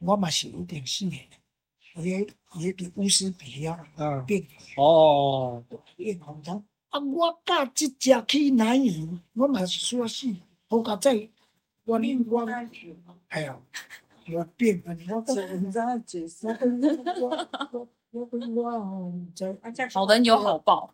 [0.00, 1.16] 我嘛是一定死的。
[2.00, 2.26] 伊
[2.58, 3.78] 伊伫乌斯比啊，
[4.26, 4.42] 变
[4.76, 5.62] 哦，
[5.96, 6.98] 变红汤啊！
[7.00, 10.26] 我甲即只去兰屿，我嘛是说死，
[10.68, 11.28] 好佳在
[11.84, 12.46] 我我
[13.28, 13.56] 哎呀，
[14.32, 14.96] 我变啊！
[15.08, 16.48] 我真在解释，
[17.20, 17.88] 我。
[19.94, 20.92] 好人有好报。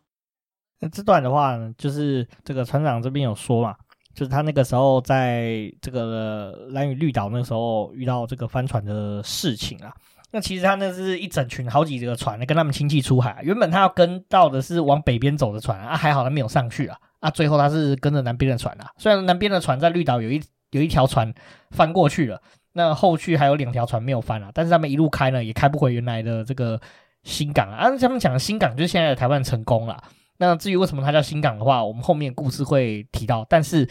[0.77, 3.75] 那这段的话呢，就是这个船长这边有说嘛，
[4.13, 9.91] 就是他那个时候在这个蓝屿绿岛那个时候遇到这个帆船的事情啊。
[10.31, 16.97] 那其实他那是一整群好几个船跟他们亲戚出海，原本他要跟到的是往北边走的船啊，还好他没有上去啊。
[17.19, 18.89] 啊，最后他是跟着南边的船啊。
[18.97, 21.33] 虽然南边的船在绿岛有一有一条船
[21.71, 22.41] 翻过去了，
[22.73, 26.79] 那后续还有两条船没有翻啊，但是他们一路开呢，也开不回原来的这个。
[27.23, 30.01] 新港啊，他们讲的新港就是现在的台湾成功了。
[30.37, 33.45] 那至于为什么它叫新港的话，我们后面故事会提到。
[33.49, 33.85] 但是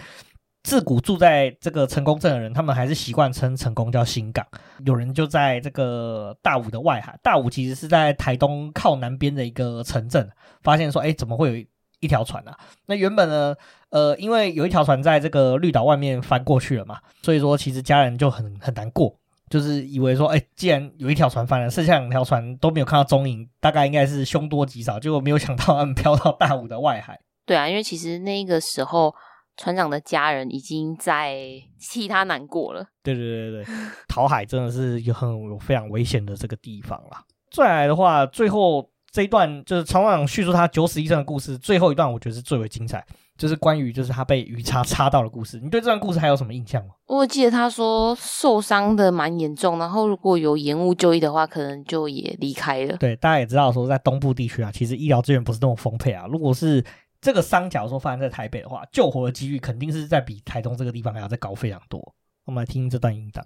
[0.66, 4.44] 自古住在这个成功镇的人，他们还是习惯称成功叫新港。
[4.84, 10.28] 有人就在这个大武的外海，大武其实是在台东靠南边的一个城镇，
[10.64, 11.66] 发现说，哎，怎么会有
[12.00, 12.58] 一条船啊。
[12.86, 13.54] 那原本呢，
[13.90, 19.16] 呃，因为有一条船在这个绿岛外面翻过去了嘛，所以说其实家人就很很难过，
[19.48, 24.98] 就是以为说，哎，既然有一条船翻了，剩下两条船都没有看到踪影，大概应该是凶多吉少。
[24.98, 27.20] 结果没有想到他们飘到大武的外海。
[27.44, 29.14] 对啊，因为其实那个时候
[29.56, 31.36] 船长的家人已经在
[31.78, 32.86] 替他难过了。
[33.02, 33.74] 对对对对，
[34.08, 37.22] 讨海真的是有很有非常危险的这个地方啦。
[37.50, 43.02] 再来的话，最后这一段就是船长叙述他九死一生的故事，最后一段我觉得是最为精彩，
[43.38, 45.58] 就是关于就是他被鱼叉插到的故事。
[45.60, 46.90] 你对这段故事还有什么印象吗？
[47.06, 52.96] 我记得他说受伤的蛮严重，然后如果有延误就医的话，可能就也离开了。
[52.98, 56.26] 对，大家也知道说在东部地区啊，其实医疗资源不是那么丰沛啊。
[56.30, 56.84] 如果是
[57.20, 62.14] 这个伤，假如说发生在台北的话，救活的几率肯定是在比台东这个地方还要再高非常多。
[62.44, 63.44] 我们来听这段音档。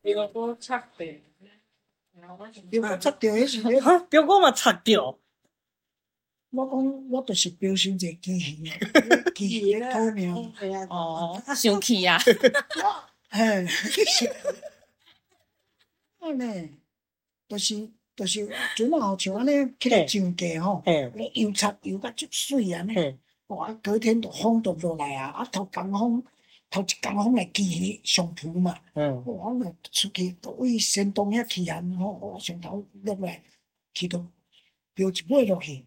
[0.00, 1.06] 标哥擦掉，
[2.70, 5.18] 标哥擦掉迄时阵，哈，标哥嘛擦掉。
[6.50, 8.62] 我讲我就是标新一个机器，
[9.34, 10.34] 机器咧偷命。
[10.88, 12.18] 哦，他生气啊！
[13.28, 13.66] 嘿，
[16.20, 16.76] 安尼，
[17.48, 17.97] 就是。
[18.18, 23.72] 就是船啊，像安尼起来上架吼，咧油漆油甲足水安尼，哇！
[23.74, 26.20] 隔天就风就落来啊，啊头江风
[26.68, 29.04] 头一江风来机器上浮嘛，哇！
[29.24, 32.38] 我出去到位山东遐去岸吼，哇！
[32.40, 33.40] 上头落来
[33.94, 34.26] 去到
[34.94, 35.86] 标一尾落去，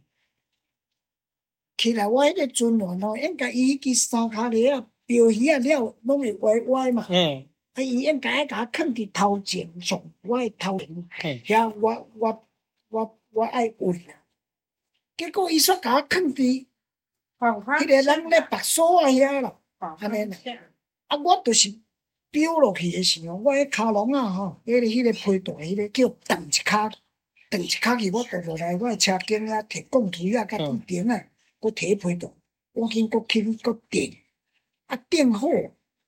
[1.76, 7.06] 起来我迄个船员吼，应该伊去三脚咧啊，标鱼啊了拢会歪歪嘛。
[7.74, 7.82] 啊！
[7.82, 11.06] 伊应该甲我囥伫头前上，我诶头前，
[11.46, 12.48] 遐我我
[12.90, 14.26] 我我爱运啊。
[15.16, 16.66] 结果伊煞甲我囥伫，
[17.40, 20.38] 迄个人咧白锁啊遐啦，安尼啦。
[21.08, 21.74] 啊，我就是
[22.30, 26.94] 飙落去诶时候，我迄骹笼啊吼，迄个迄个皮带，迄个叫蹬一骹，
[27.50, 31.26] 蹬一骹去，我倒落来，我诶车顶啊，摕钢锤啊，甲钉钉啊，
[31.60, 32.30] 搁摕皮带，
[32.74, 34.18] 我紧搁轻搁钉，
[34.88, 35.48] 啊钉好。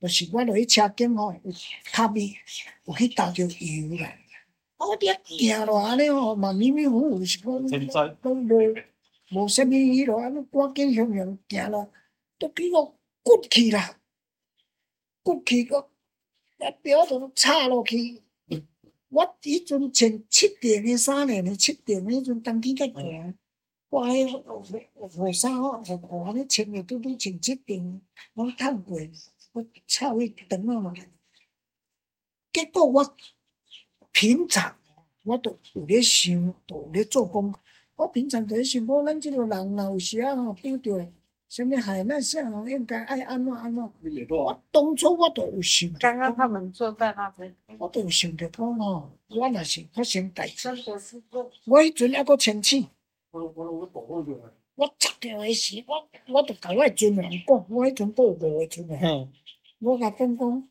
[0.03, 1.51] 就是我落去车顶吼，有
[1.85, 2.35] 卡咪
[2.83, 4.13] 有去倒着油啦。
[4.77, 7.49] 我伫遐行落安尼吼，嘛迷迷糊糊是讲，
[8.21, 8.75] 拢无
[9.31, 11.89] 无啥物迄落，安尼赶紧向向行咯，
[12.37, 12.85] 都比我
[13.23, 13.97] 骨去啦，
[15.23, 15.87] 骨去个，
[16.59, 18.21] 一飙就插落去。
[19.07, 23.37] 我迄阵穿七点的衫呢，七点迄阵冬天较寒，
[23.87, 28.01] 我迄个雨衫吼，雨裤安尼穿着拄拄穿七点，
[28.33, 28.99] 拢烫过。
[29.53, 30.93] 我插去长啊嘛，
[32.51, 33.15] 结果我
[34.11, 34.75] 平常
[35.23, 37.53] 我都有咧想，都有咧做工。
[37.95, 40.91] 我平常就咧想，讲咱即个人若有时啊吼，遇到
[41.47, 43.83] 什物海难啥吼，应该爱安怎安怎。
[44.29, 45.87] 我当初我都有想。
[45.99, 52.87] 刚刚他们坐在那边，我都有想着讲吼，我若是发生代志，我迄阵还阁清醒。
[54.75, 59.29] 我插掉诶时，我我着甲我诶船员讲，我迄阵都有五个船员。
[59.83, 60.69] 我甲讲讲，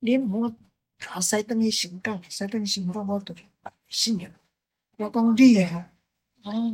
[0.00, 0.54] 你毋好
[0.98, 3.34] 甲驶转去新港，驶转新港我着
[3.88, 4.30] 死啊！
[4.98, 5.86] 我讲你诶，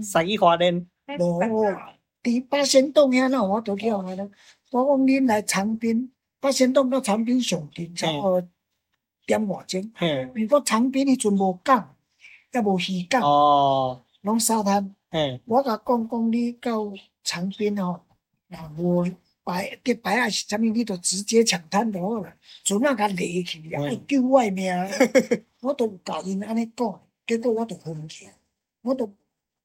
[0.03, 0.85] 驶去花莲，
[1.21, 1.41] 无
[2.25, 4.29] 伫八仙洞遐那我都叫我讲
[4.73, 8.49] 恁来长滨，八仙洞到长滨上近差不多
[9.25, 9.81] 点外钟。
[10.35, 11.95] 如果长滨迄阵无港，
[12.53, 13.23] 也无渔港，
[14.23, 14.93] 拢沙滩。
[15.45, 18.01] 我甲讲讲，你到长滨吼，
[18.49, 19.07] 若无。
[19.45, 20.61] 白结白啊是啥物？
[20.61, 22.33] 你都直接抢滩就好了。
[22.65, 24.73] 船仔甲勒去，爱救我命。
[25.61, 28.29] 我都有甲因安尼讲，结果我着昏去，
[28.83, 29.13] 我都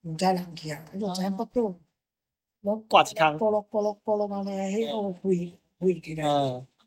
[0.02, 1.76] 毋知人去啊，我就知不到。
[2.62, 3.26] 我挂一空。
[3.38, 6.24] 咕噜咕噜咕噜安尼，迄个飞飞起来。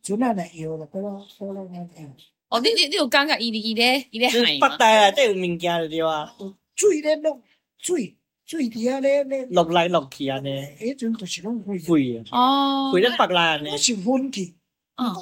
[0.03, 2.09] 船仔来摇了，咕噜咕噜安尼。
[2.49, 4.69] 哦，你你你有感觉伊伊咧伊咧海吗？
[4.69, 6.35] 北大内底有物件就对啊。
[6.75, 7.41] 水咧落
[7.79, 8.17] 水。
[8.51, 13.71] 水底下咧咧落来落去安尼，迄阵就是拢飞飞啊，飞咧北来安尼。
[13.71, 14.57] 我是昏去，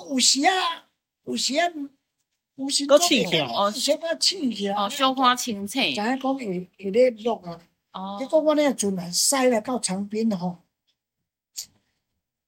[0.08, 0.88] 有时啊，
[1.26, 1.70] 有时啊，
[2.54, 5.94] 有时搁醒起，哦，小可醒起，哦，小可清醒。
[5.94, 7.36] 知影讲会会咧落
[7.90, 10.60] 啊，结果我呢船来驶来到长滨吼，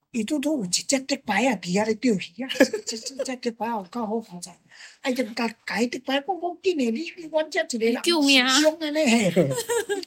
[0.09, 2.49] 伊拄拄有一只竹排啊，伫遐咧钓鱼啊，
[2.87, 4.57] 这这这竹排有够好发财。
[5.01, 8.47] 哎，就甲甲伊竹排讲讲紧诶，你你阮遮一个人救命啊！
[8.59, 9.31] 凶安尼嘿，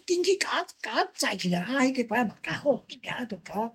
[0.06, 3.72] 紧去甲甲载起来，啊，迄竹排嘛较好，一下就甲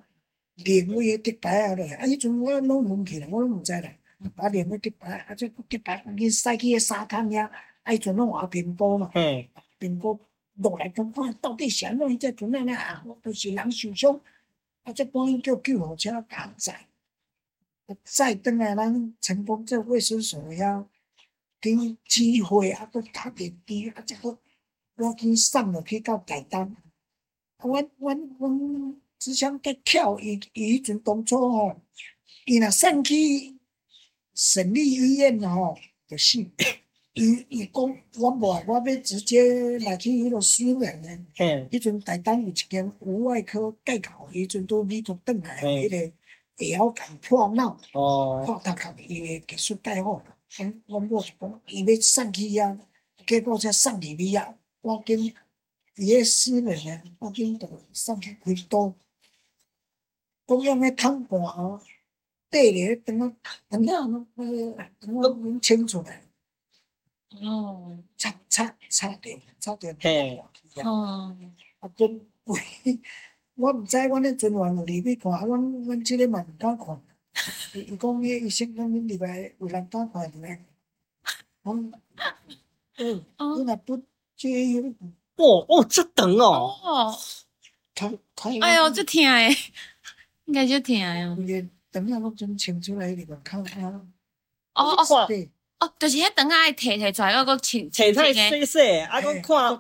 [0.55, 3.91] 连位诶竹排啊落，啊，迄阵我拢昏去了，我拢毋知啦，
[4.35, 7.51] 把连位竹排，啊，这竹排赶紧驶去个沙滩遐，啊，
[7.93, 9.11] 迄阵拢滑冰波嘛，
[9.77, 10.19] 冰波
[10.55, 14.19] 落来看看到底是安怎，伊只船安尼啊，都是人受伤，
[14.83, 16.85] 啊，这帮伊叫救护车甲载，
[18.03, 20.85] 再转来咱成功这卫生所遐。
[21.61, 24.39] 经机会啊，搁打点滴啊，这个
[24.95, 26.73] 赶紧送落去到台东，
[27.61, 31.81] 阮阮阮只想甲巧伊伊迄阵当初吼，
[32.45, 33.57] 伊若送去
[34.33, 35.77] 省立医院吼，
[36.07, 36.39] 就死。
[37.13, 37.83] 伊伊讲
[38.19, 41.19] 我无，我要直接来去迄个私人的。
[41.35, 41.67] 嘿。
[41.69, 46.13] 迄阵台东有一间无外科介口，迄阵都美国转来，迄个
[46.59, 50.21] 会晓讲破脑，破头壳，伊个技术介好。
[50.57, 52.77] 阮阮某就讲，伊要送去啊，
[53.25, 55.33] 结果才送去遐，我紧
[55.95, 58.93] 伊个私人的，我紧就送去开刀。
[60.47, 61.79] 讲样个烫半哦，
[62.49, 63.31] 缀咧等啊
[63.69, 66.23] 等啊，那个等我弄清楚来。
[67.43, 69.95] 哦，差差差点，差点。
[69.99, 70.41] 嘿，
[70.83, 71.37] 哦，
[71.79, 72.59] 啊，真贵。
[73.59, 77.01] 我毋知，阮迄阵还有入去看，阮阮即个嘛毋敢看。
[77.73, 80.63] 伊伊讲，迄医生讲，恁入来有人敢看入来？
[81.65, 81.91] 讲，
[82.97, 83.25] 嗯，
[83.57, 83.97] 你若不
[84.37, 84.79] 介意，
[85.35, 86.73] 哦哦，这长哦。
[86.81, 87.13] 哦。
[87.93, 88.57] 看看。
[88.61, 89.53] 哎呦，这疼诶，
[90.45, 91.35] 应该就疼哟。
[91.41, 93.83] 伊个长啊，拢准清出来里边看看。
[93.83, 94.03] 哦
[94.73, 95.27] 哦。
[95.27, 95.49] 对。
[95.79, 98.33] 哦，就是迄长啊，爱摕摕出来，还佫清清清诶。
[98.33, 99.79] 细细，啊，佫看，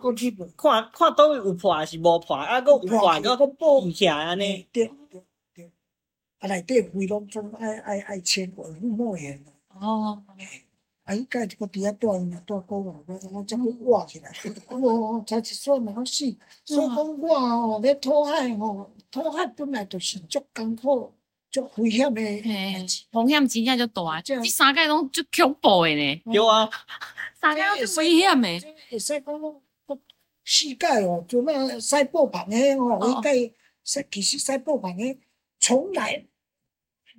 [0.55, 4.65] 看看倒位有破还是无破，啊，佫有破，佫佫补起来安尼。
[4.71, 5.21] 对对
[5.53, 5.71] 对，
[6.39, 9.43] 啊，内底规拢总爱爱爱清过，护膜炎。
[9.77, 10.23] 哦。
[11.03, 14.31] 啊，伊家一个伫遐住，伊嘛住高楼，我我将佢挖起来。
[14.69, 16.33] 我， 才一岁嘛，死。
[16.63, 21.11] 所以讲我吼，咧讨海吼，讨海本来就是足艰苦。
[21.51, 26.21] 足危险诶，风险真正就大，这三界拢足恐怖诶呢。
[26.31, 26.69] 有啊，
[27.41, 28.61] 三界拢足危险诶。
[28.91, 29.41] 会使讲
[29.87, 29.99] 讲
[30.43, 33.51] 世界哦，就那赛博朋诶哦，应该
[33.83, 35.17] 赛其实赛博朋诶
[35.59, 36.23] 从来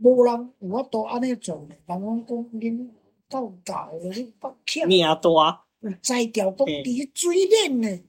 [0.00, 2.88] 无人有法度安尼做，人讲讲恁
[3.28, 4.86] 够大诶，不欠。
[4.86, 5.64] 命大。
[6.02, 8.04] 摘掉讲伫水莲诶，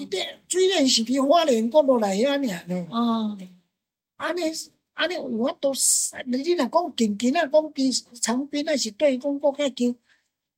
[0.00, 2.86] 伊啲水莲是比花莲过落来遐尔呢。
[2.90, 3.36] 哦，
[4.16, 4.40] 安尼。
[5.00, 9.96] 安尼有法度使，你若讲近近啊，讲伫长滨啊，是对讲国较近。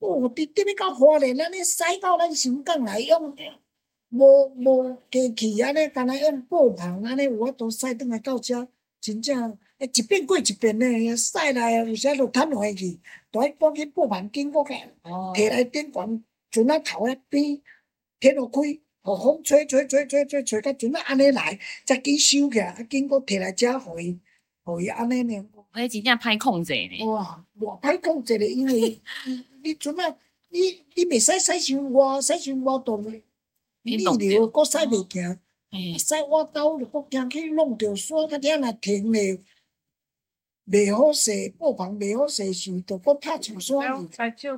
[0.01, 3.37] 哦，伫伫咧到花莲安尼使到咱香港来用，
[4.09, 8.67] 无无客气安尼，干那用布棚安尼有法度使转来到遮，
[9.01, 12.99] 真正诶一遍过一遍呢，使来有时就摊回去，
[13.31, 14.75] 都爱搬去布棚经过个，
[15.05, 17.63] 摕来顶悬，船仔头一边
[18.19, 18.61] 天落开，
[19.03, 24.19] 互风吹吹吹吹吹吹，甲船仔安尼来，才去收起来，经过摕来遮互伊。
[24.65, 25.45] 互伊安尼呢？
[25.73, 27.05] 迄真正歹控制呢。
[27.07, 29.01] 哇，偌歹控制嘞，因为
[29.65, 30.17] 你阵啊，
[30.51, 30.61] 你
[30.95, 33.23] 你袂使使伤我，使伤外度咧，
[33.83, 35.39] 逆流搁使袂行，
[35.99, 39.41] 使我兜就阁惊去弄着山，甲遐若停咧，
[40.67, 44.49] 袂好势，布防袂好势时，就搁拍上山去，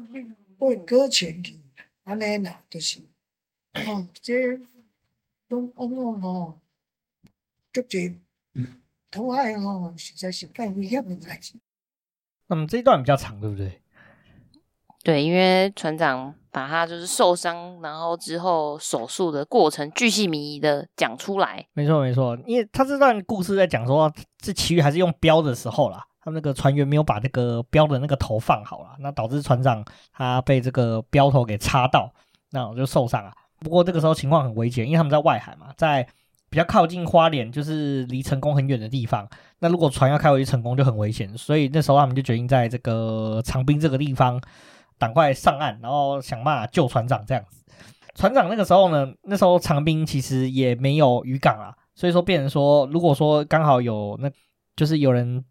[0.58, 1.58] 会搁浅去，
[2.02, 3.00] 安尼啦，就是，
[3.86, 4.58] 哦，这
[5.48, 6.58] 拢往往吼，
[7.72, 8.16] 足济。
[9.14, 11.54] 讨海哦，实在是太危险的代志。
[12.48, 13.80] 嗯，这一段比较长，对不对？
[15.04, 21.64] 对，因为船长把他就是受伤，然后之后手术的过程，巨细靡遗的讲出来。
[21.74, 32.12] 没错，没错，因为他这段故事在讲说，这其余还是用标的时候啦，他那个船员没有把那个标的那个头放好了，那导致船长他被这个标头给插到，
[32.50, 33.32] 那我就受伤了。
[33.60, 36.06] 不过这个时候情况很危险，因为他们在外海嘛，在。
[36.54, 39.28] 比较靠近花莲，就是离成功很远的地方。
[39.58, 41.36] 那如果船要开回去成功，就很危险。
[41.36, 44.40] 所以那时候他们就决定在这个长滨这个地方
[44.96, 47.64] 赶快上岸，然后想办法救船长这样子。
[48.14, 54.30] 船长那个时候呢，那时候长滨其实也没有渔港啊，所以说变成说，如果说刚好有那，
[54.76, 55.44] 就是有人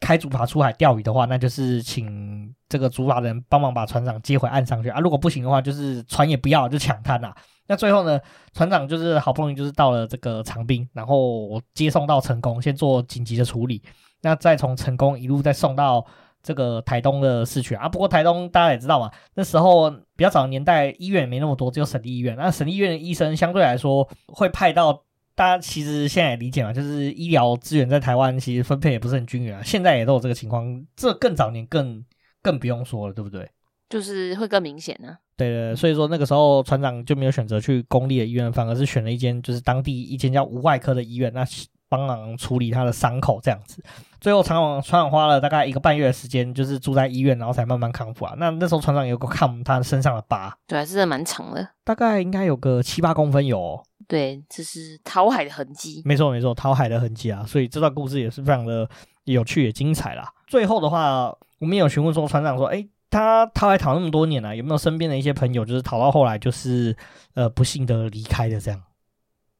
[0.00, 5.00] 开竹筏出海钓鱼的话，那就是请这个竹筏人帮忙把船长接回岸上去啊。
[5.00, 7.36] 如果不行的话，就是船也不要，就抢滩啊。
[7.68, 8.20] 那最后呢，
[8.52, 13.82] 船长就是好不容易就是到了这个长滨，然后接送到成功，先做紧急的处理。
[14.22, 16.04] 那再从成功一路再送到
[16.42, 17.88] 这个台东的市区啊。
[17.88, 22.36] 不过台东大家也知道嘛，那时候比较早的年代，医院没那么多，只有省立医院。
[22.36, 25.04] 那省立医院的医生相对来说会派到，
[25.34, 29.60] 大家其实现在也理解嘛，就是医疗资源在台湾其实分配也不是很均匀啊。
[29.62, 32.04] 现在也都有这个情况，这更早年更
[32.42, 33.48] 更不用说了，对不对？
[33.88, 41.44] 就是会更明显呢、对对，所以说那个时候船长就没有选择去公立的医院，反而是选了一间就是当地一间叫无外科的医院，那
[41.88, 43.84] 帮忙处理他的伤口这样子。
[44.18, 48.34] 最后船长船长花了大概一个半月的时间，就是住在医院，然后才慢慢康复啊。
[48.38, 53.82] 那那时候船长有个看他身上的疤，对，是真的蛮长的，大概应该有个七八公分有、哦。
[54.08, 56.00] 对，这是讨海的痕迹。
[56.04, 57.44] 没错没错，讨海的痕迹啊。
[57.46, 58.88] 所以这段故事也是非常的
[59.24, 60.32] 有趣也精彩啦。
[60.46, 61.26] 最后的话，
[61.58, 62.88] 我们也有询问说船长说，哎。
[63.16, 66.94] 他逃海逃那么多年了，啊，有没有身边的一些朋友，就是逃到后来就是
[67.32, 68.82] 呃不幸的离开的这样？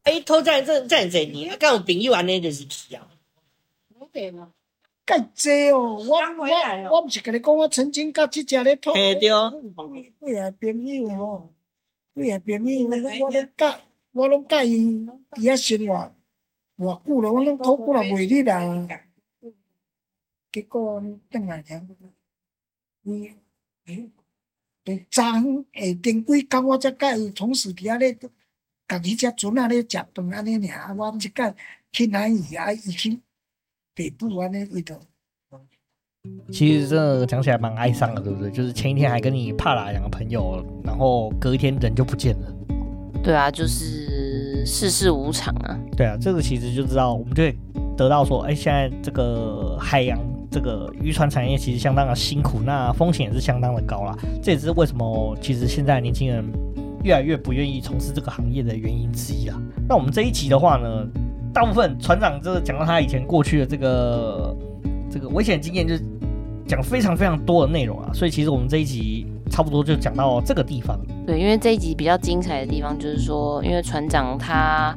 [0.03, 3.09] 哎，讨债这这样子你啊，敢有朋友安尼就是去啊？
[4.13, 4.53] 对嘛？
[5.07, 6.47] 介济哦，我我
[6.91, 8.93] 我不是跟你讲，我曾经甲即只咧偷。
[8.93, 9.21] 嘿对。
[9.23, 11.49] 几个朋友哦，
[12.15, 12.89] 几个朋友，
[13.25, 13.81] 我拢甲
[14.13, 16.13] 我拢甲伊伊遐生活
[16.77, 18.87] 偌久咯，我拢偷过来袂哩啦。
[20.53, 21.89] 结果等下听，
[23.05, 23.31] 伊
[23.87, 24.11] 诶，
[24.85, 28.19] 对昨昏下顶几工我才甲伊同时伫遐咧。
[28.89, 31.53] 家己只船啊咧食饭安尼尔，我即个
[31.91, 32.73] 去哪里啊？
[32.73, 33.19] 伊去
[33.97, 34.97] 北部安尼味道。
[36.53, 38.49] 其实这讲起来蛮哀伤的，对不对？
[38.53, 42.55] 就是前一天还跟你帕拉两个朋友，然后隔一天人就不见了。
[43.25, 45.77] 对啊，就是世事无常啊。
[45.97, 47.59] 对啊，这个其实就知道，我们就会
[47.97, 50.17] 得到说，哎，现在这个海洋
[50.57, 54.17] 这个渔船产业其实相当的辛苦，那风险也是相当的高啦。
[54.43, 56.43] 这也是为什么其实现在年轻人。
[57.05, 59.57] 越来越不愿意从事这个行业的原因之一啊。
[59.89, 61.07] 那我们这一集的话呢，
[61.55, 64.57] 大部分船长就是讲到他以前过去的这个
[65.09, 65.95] 这个危险经验，就
[66.67, 68.11] 讲非常非常多的内容啊。
[68.13, 70.99] 所以其实我们这一集差不多就讲到这个地方。
[71.25, 74.93] 对，因为这一集比较精彩的地方就是说，因为船长他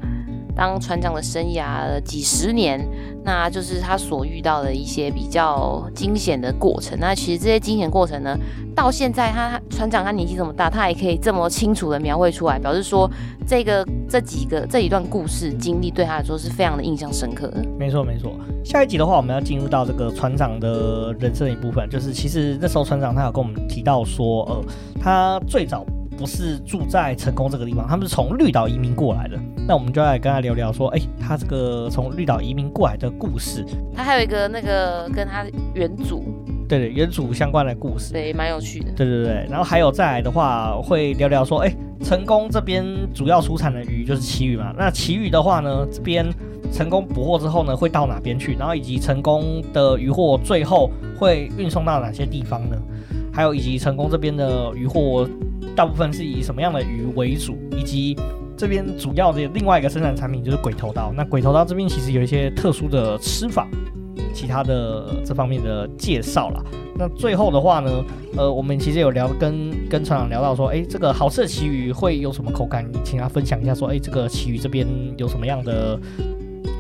[0.56, 2.80] 当船长的生涯几十年，
[3.24, 6.98] 那就是他所遇到的一些比较惊险的过程。
[7.00, 8.38] 那其实这些惊险过程呢，
[8.76, 13.10] 到现在他，船长他年纪这么大，他也可以这么清楚的描绘出来，表示说
[13.48, 17.64] 这个这几个这一段故事经历对他来说是非常的印象深刻的。
[17.78, 18.34] 没错没错，
[18.66, 24.64] 下一集的话，我们要进入到这个船长的人生的一部分，就是其实那时候船长他有跟我们提到说，呃，
[25.02, 25.86] 他最早
[26.20, 29.40] 不是住在成功这个地方，他们是从绿岛移民过来的。
[29.66, 33.66] 那我们就来跟他聊聊说，哎，他这个从绿岛移民过来的故事。
[33.96, 36.26] 他还有一个那个跟他原祖。
[36.68, 38.92] 对对，原主相关的故事，对，蛮有趣的。
[38.98, 44.74] 对对对，然后还有再来的话，会聊聊说，哎，成功这边主要出产的鱼就是旗鱼嘛。
[44.78, 46.28] 那旗鱼的话呢，这边
[46.72, 48.56] 成功捕获之后呢，会到哪边去？
[48.56, 52.76] 然后以及成功的渔获最后会运送到哪些地方呢？
[53.32, 55.26] 还有以及成功这边的渔获
[55.76, 57.58] 大部分是以什么样的鱼为主？
[57.78, 58.16] 以及
[58.58, 61.14] 这边主要的另外一个生产产品就是鬼头刀。
[61.16, 63.68] 那鬼头刀这边其实有一些特殊的吃法。
[64.32, 66.64] 其他的这方面的介绍啦。
[66.98, 68.04] 那最后的话呢，
[68.38, 72.86] 呃，我们其实有聊跟跟船长聊到说，哎，这个好吃的旗鱼会有什么口感？
[72.90, 76.00] 你请他分享一下，说，哎，这个旗鱼这边有什么样的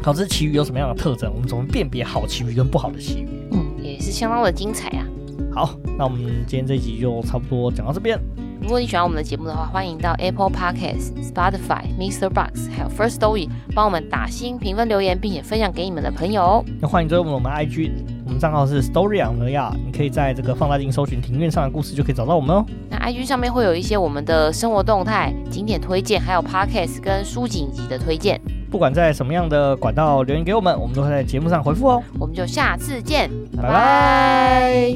[0.02, 1.32] 好吃旗鱼有什么样的特征？
[1.34, 3.28] 我们怎么辨别好旗鱼跟不好的旗鱼？
[3.52, 5.06] 嗯，也是相当的精彩啊。
[5.52, 8.20] 好，那我们今天这一集就差不多讲到这边。
[8.62, 12.30] 如果你喜欢我们的节目的话，欢迎到 Apple Podcasts、Spotify、Mr.
[12.30, 16.64] Box 还有 First Story 帮我们打星、评分、留言，并且分享给你们的朋友。
[16.80, 17.90] 那欢迎追踪我们 IG，
[18.26, 22.66] 我们账号是 Story on the Yard，你可以在这个放大镜搜寻庭院上的故事，就可以找到我们哦。
[22.90, 28.40] 那 IG 上面会有一些我们的生活动态、景点推荐，还有 Podcast 跟书籍集的推荐。
[28.70, 32.04] 不管在什么样的管道留言给我们，我们都会在节目上回复哦。
[32.20, 34.94] 我们就下次见，拜拜。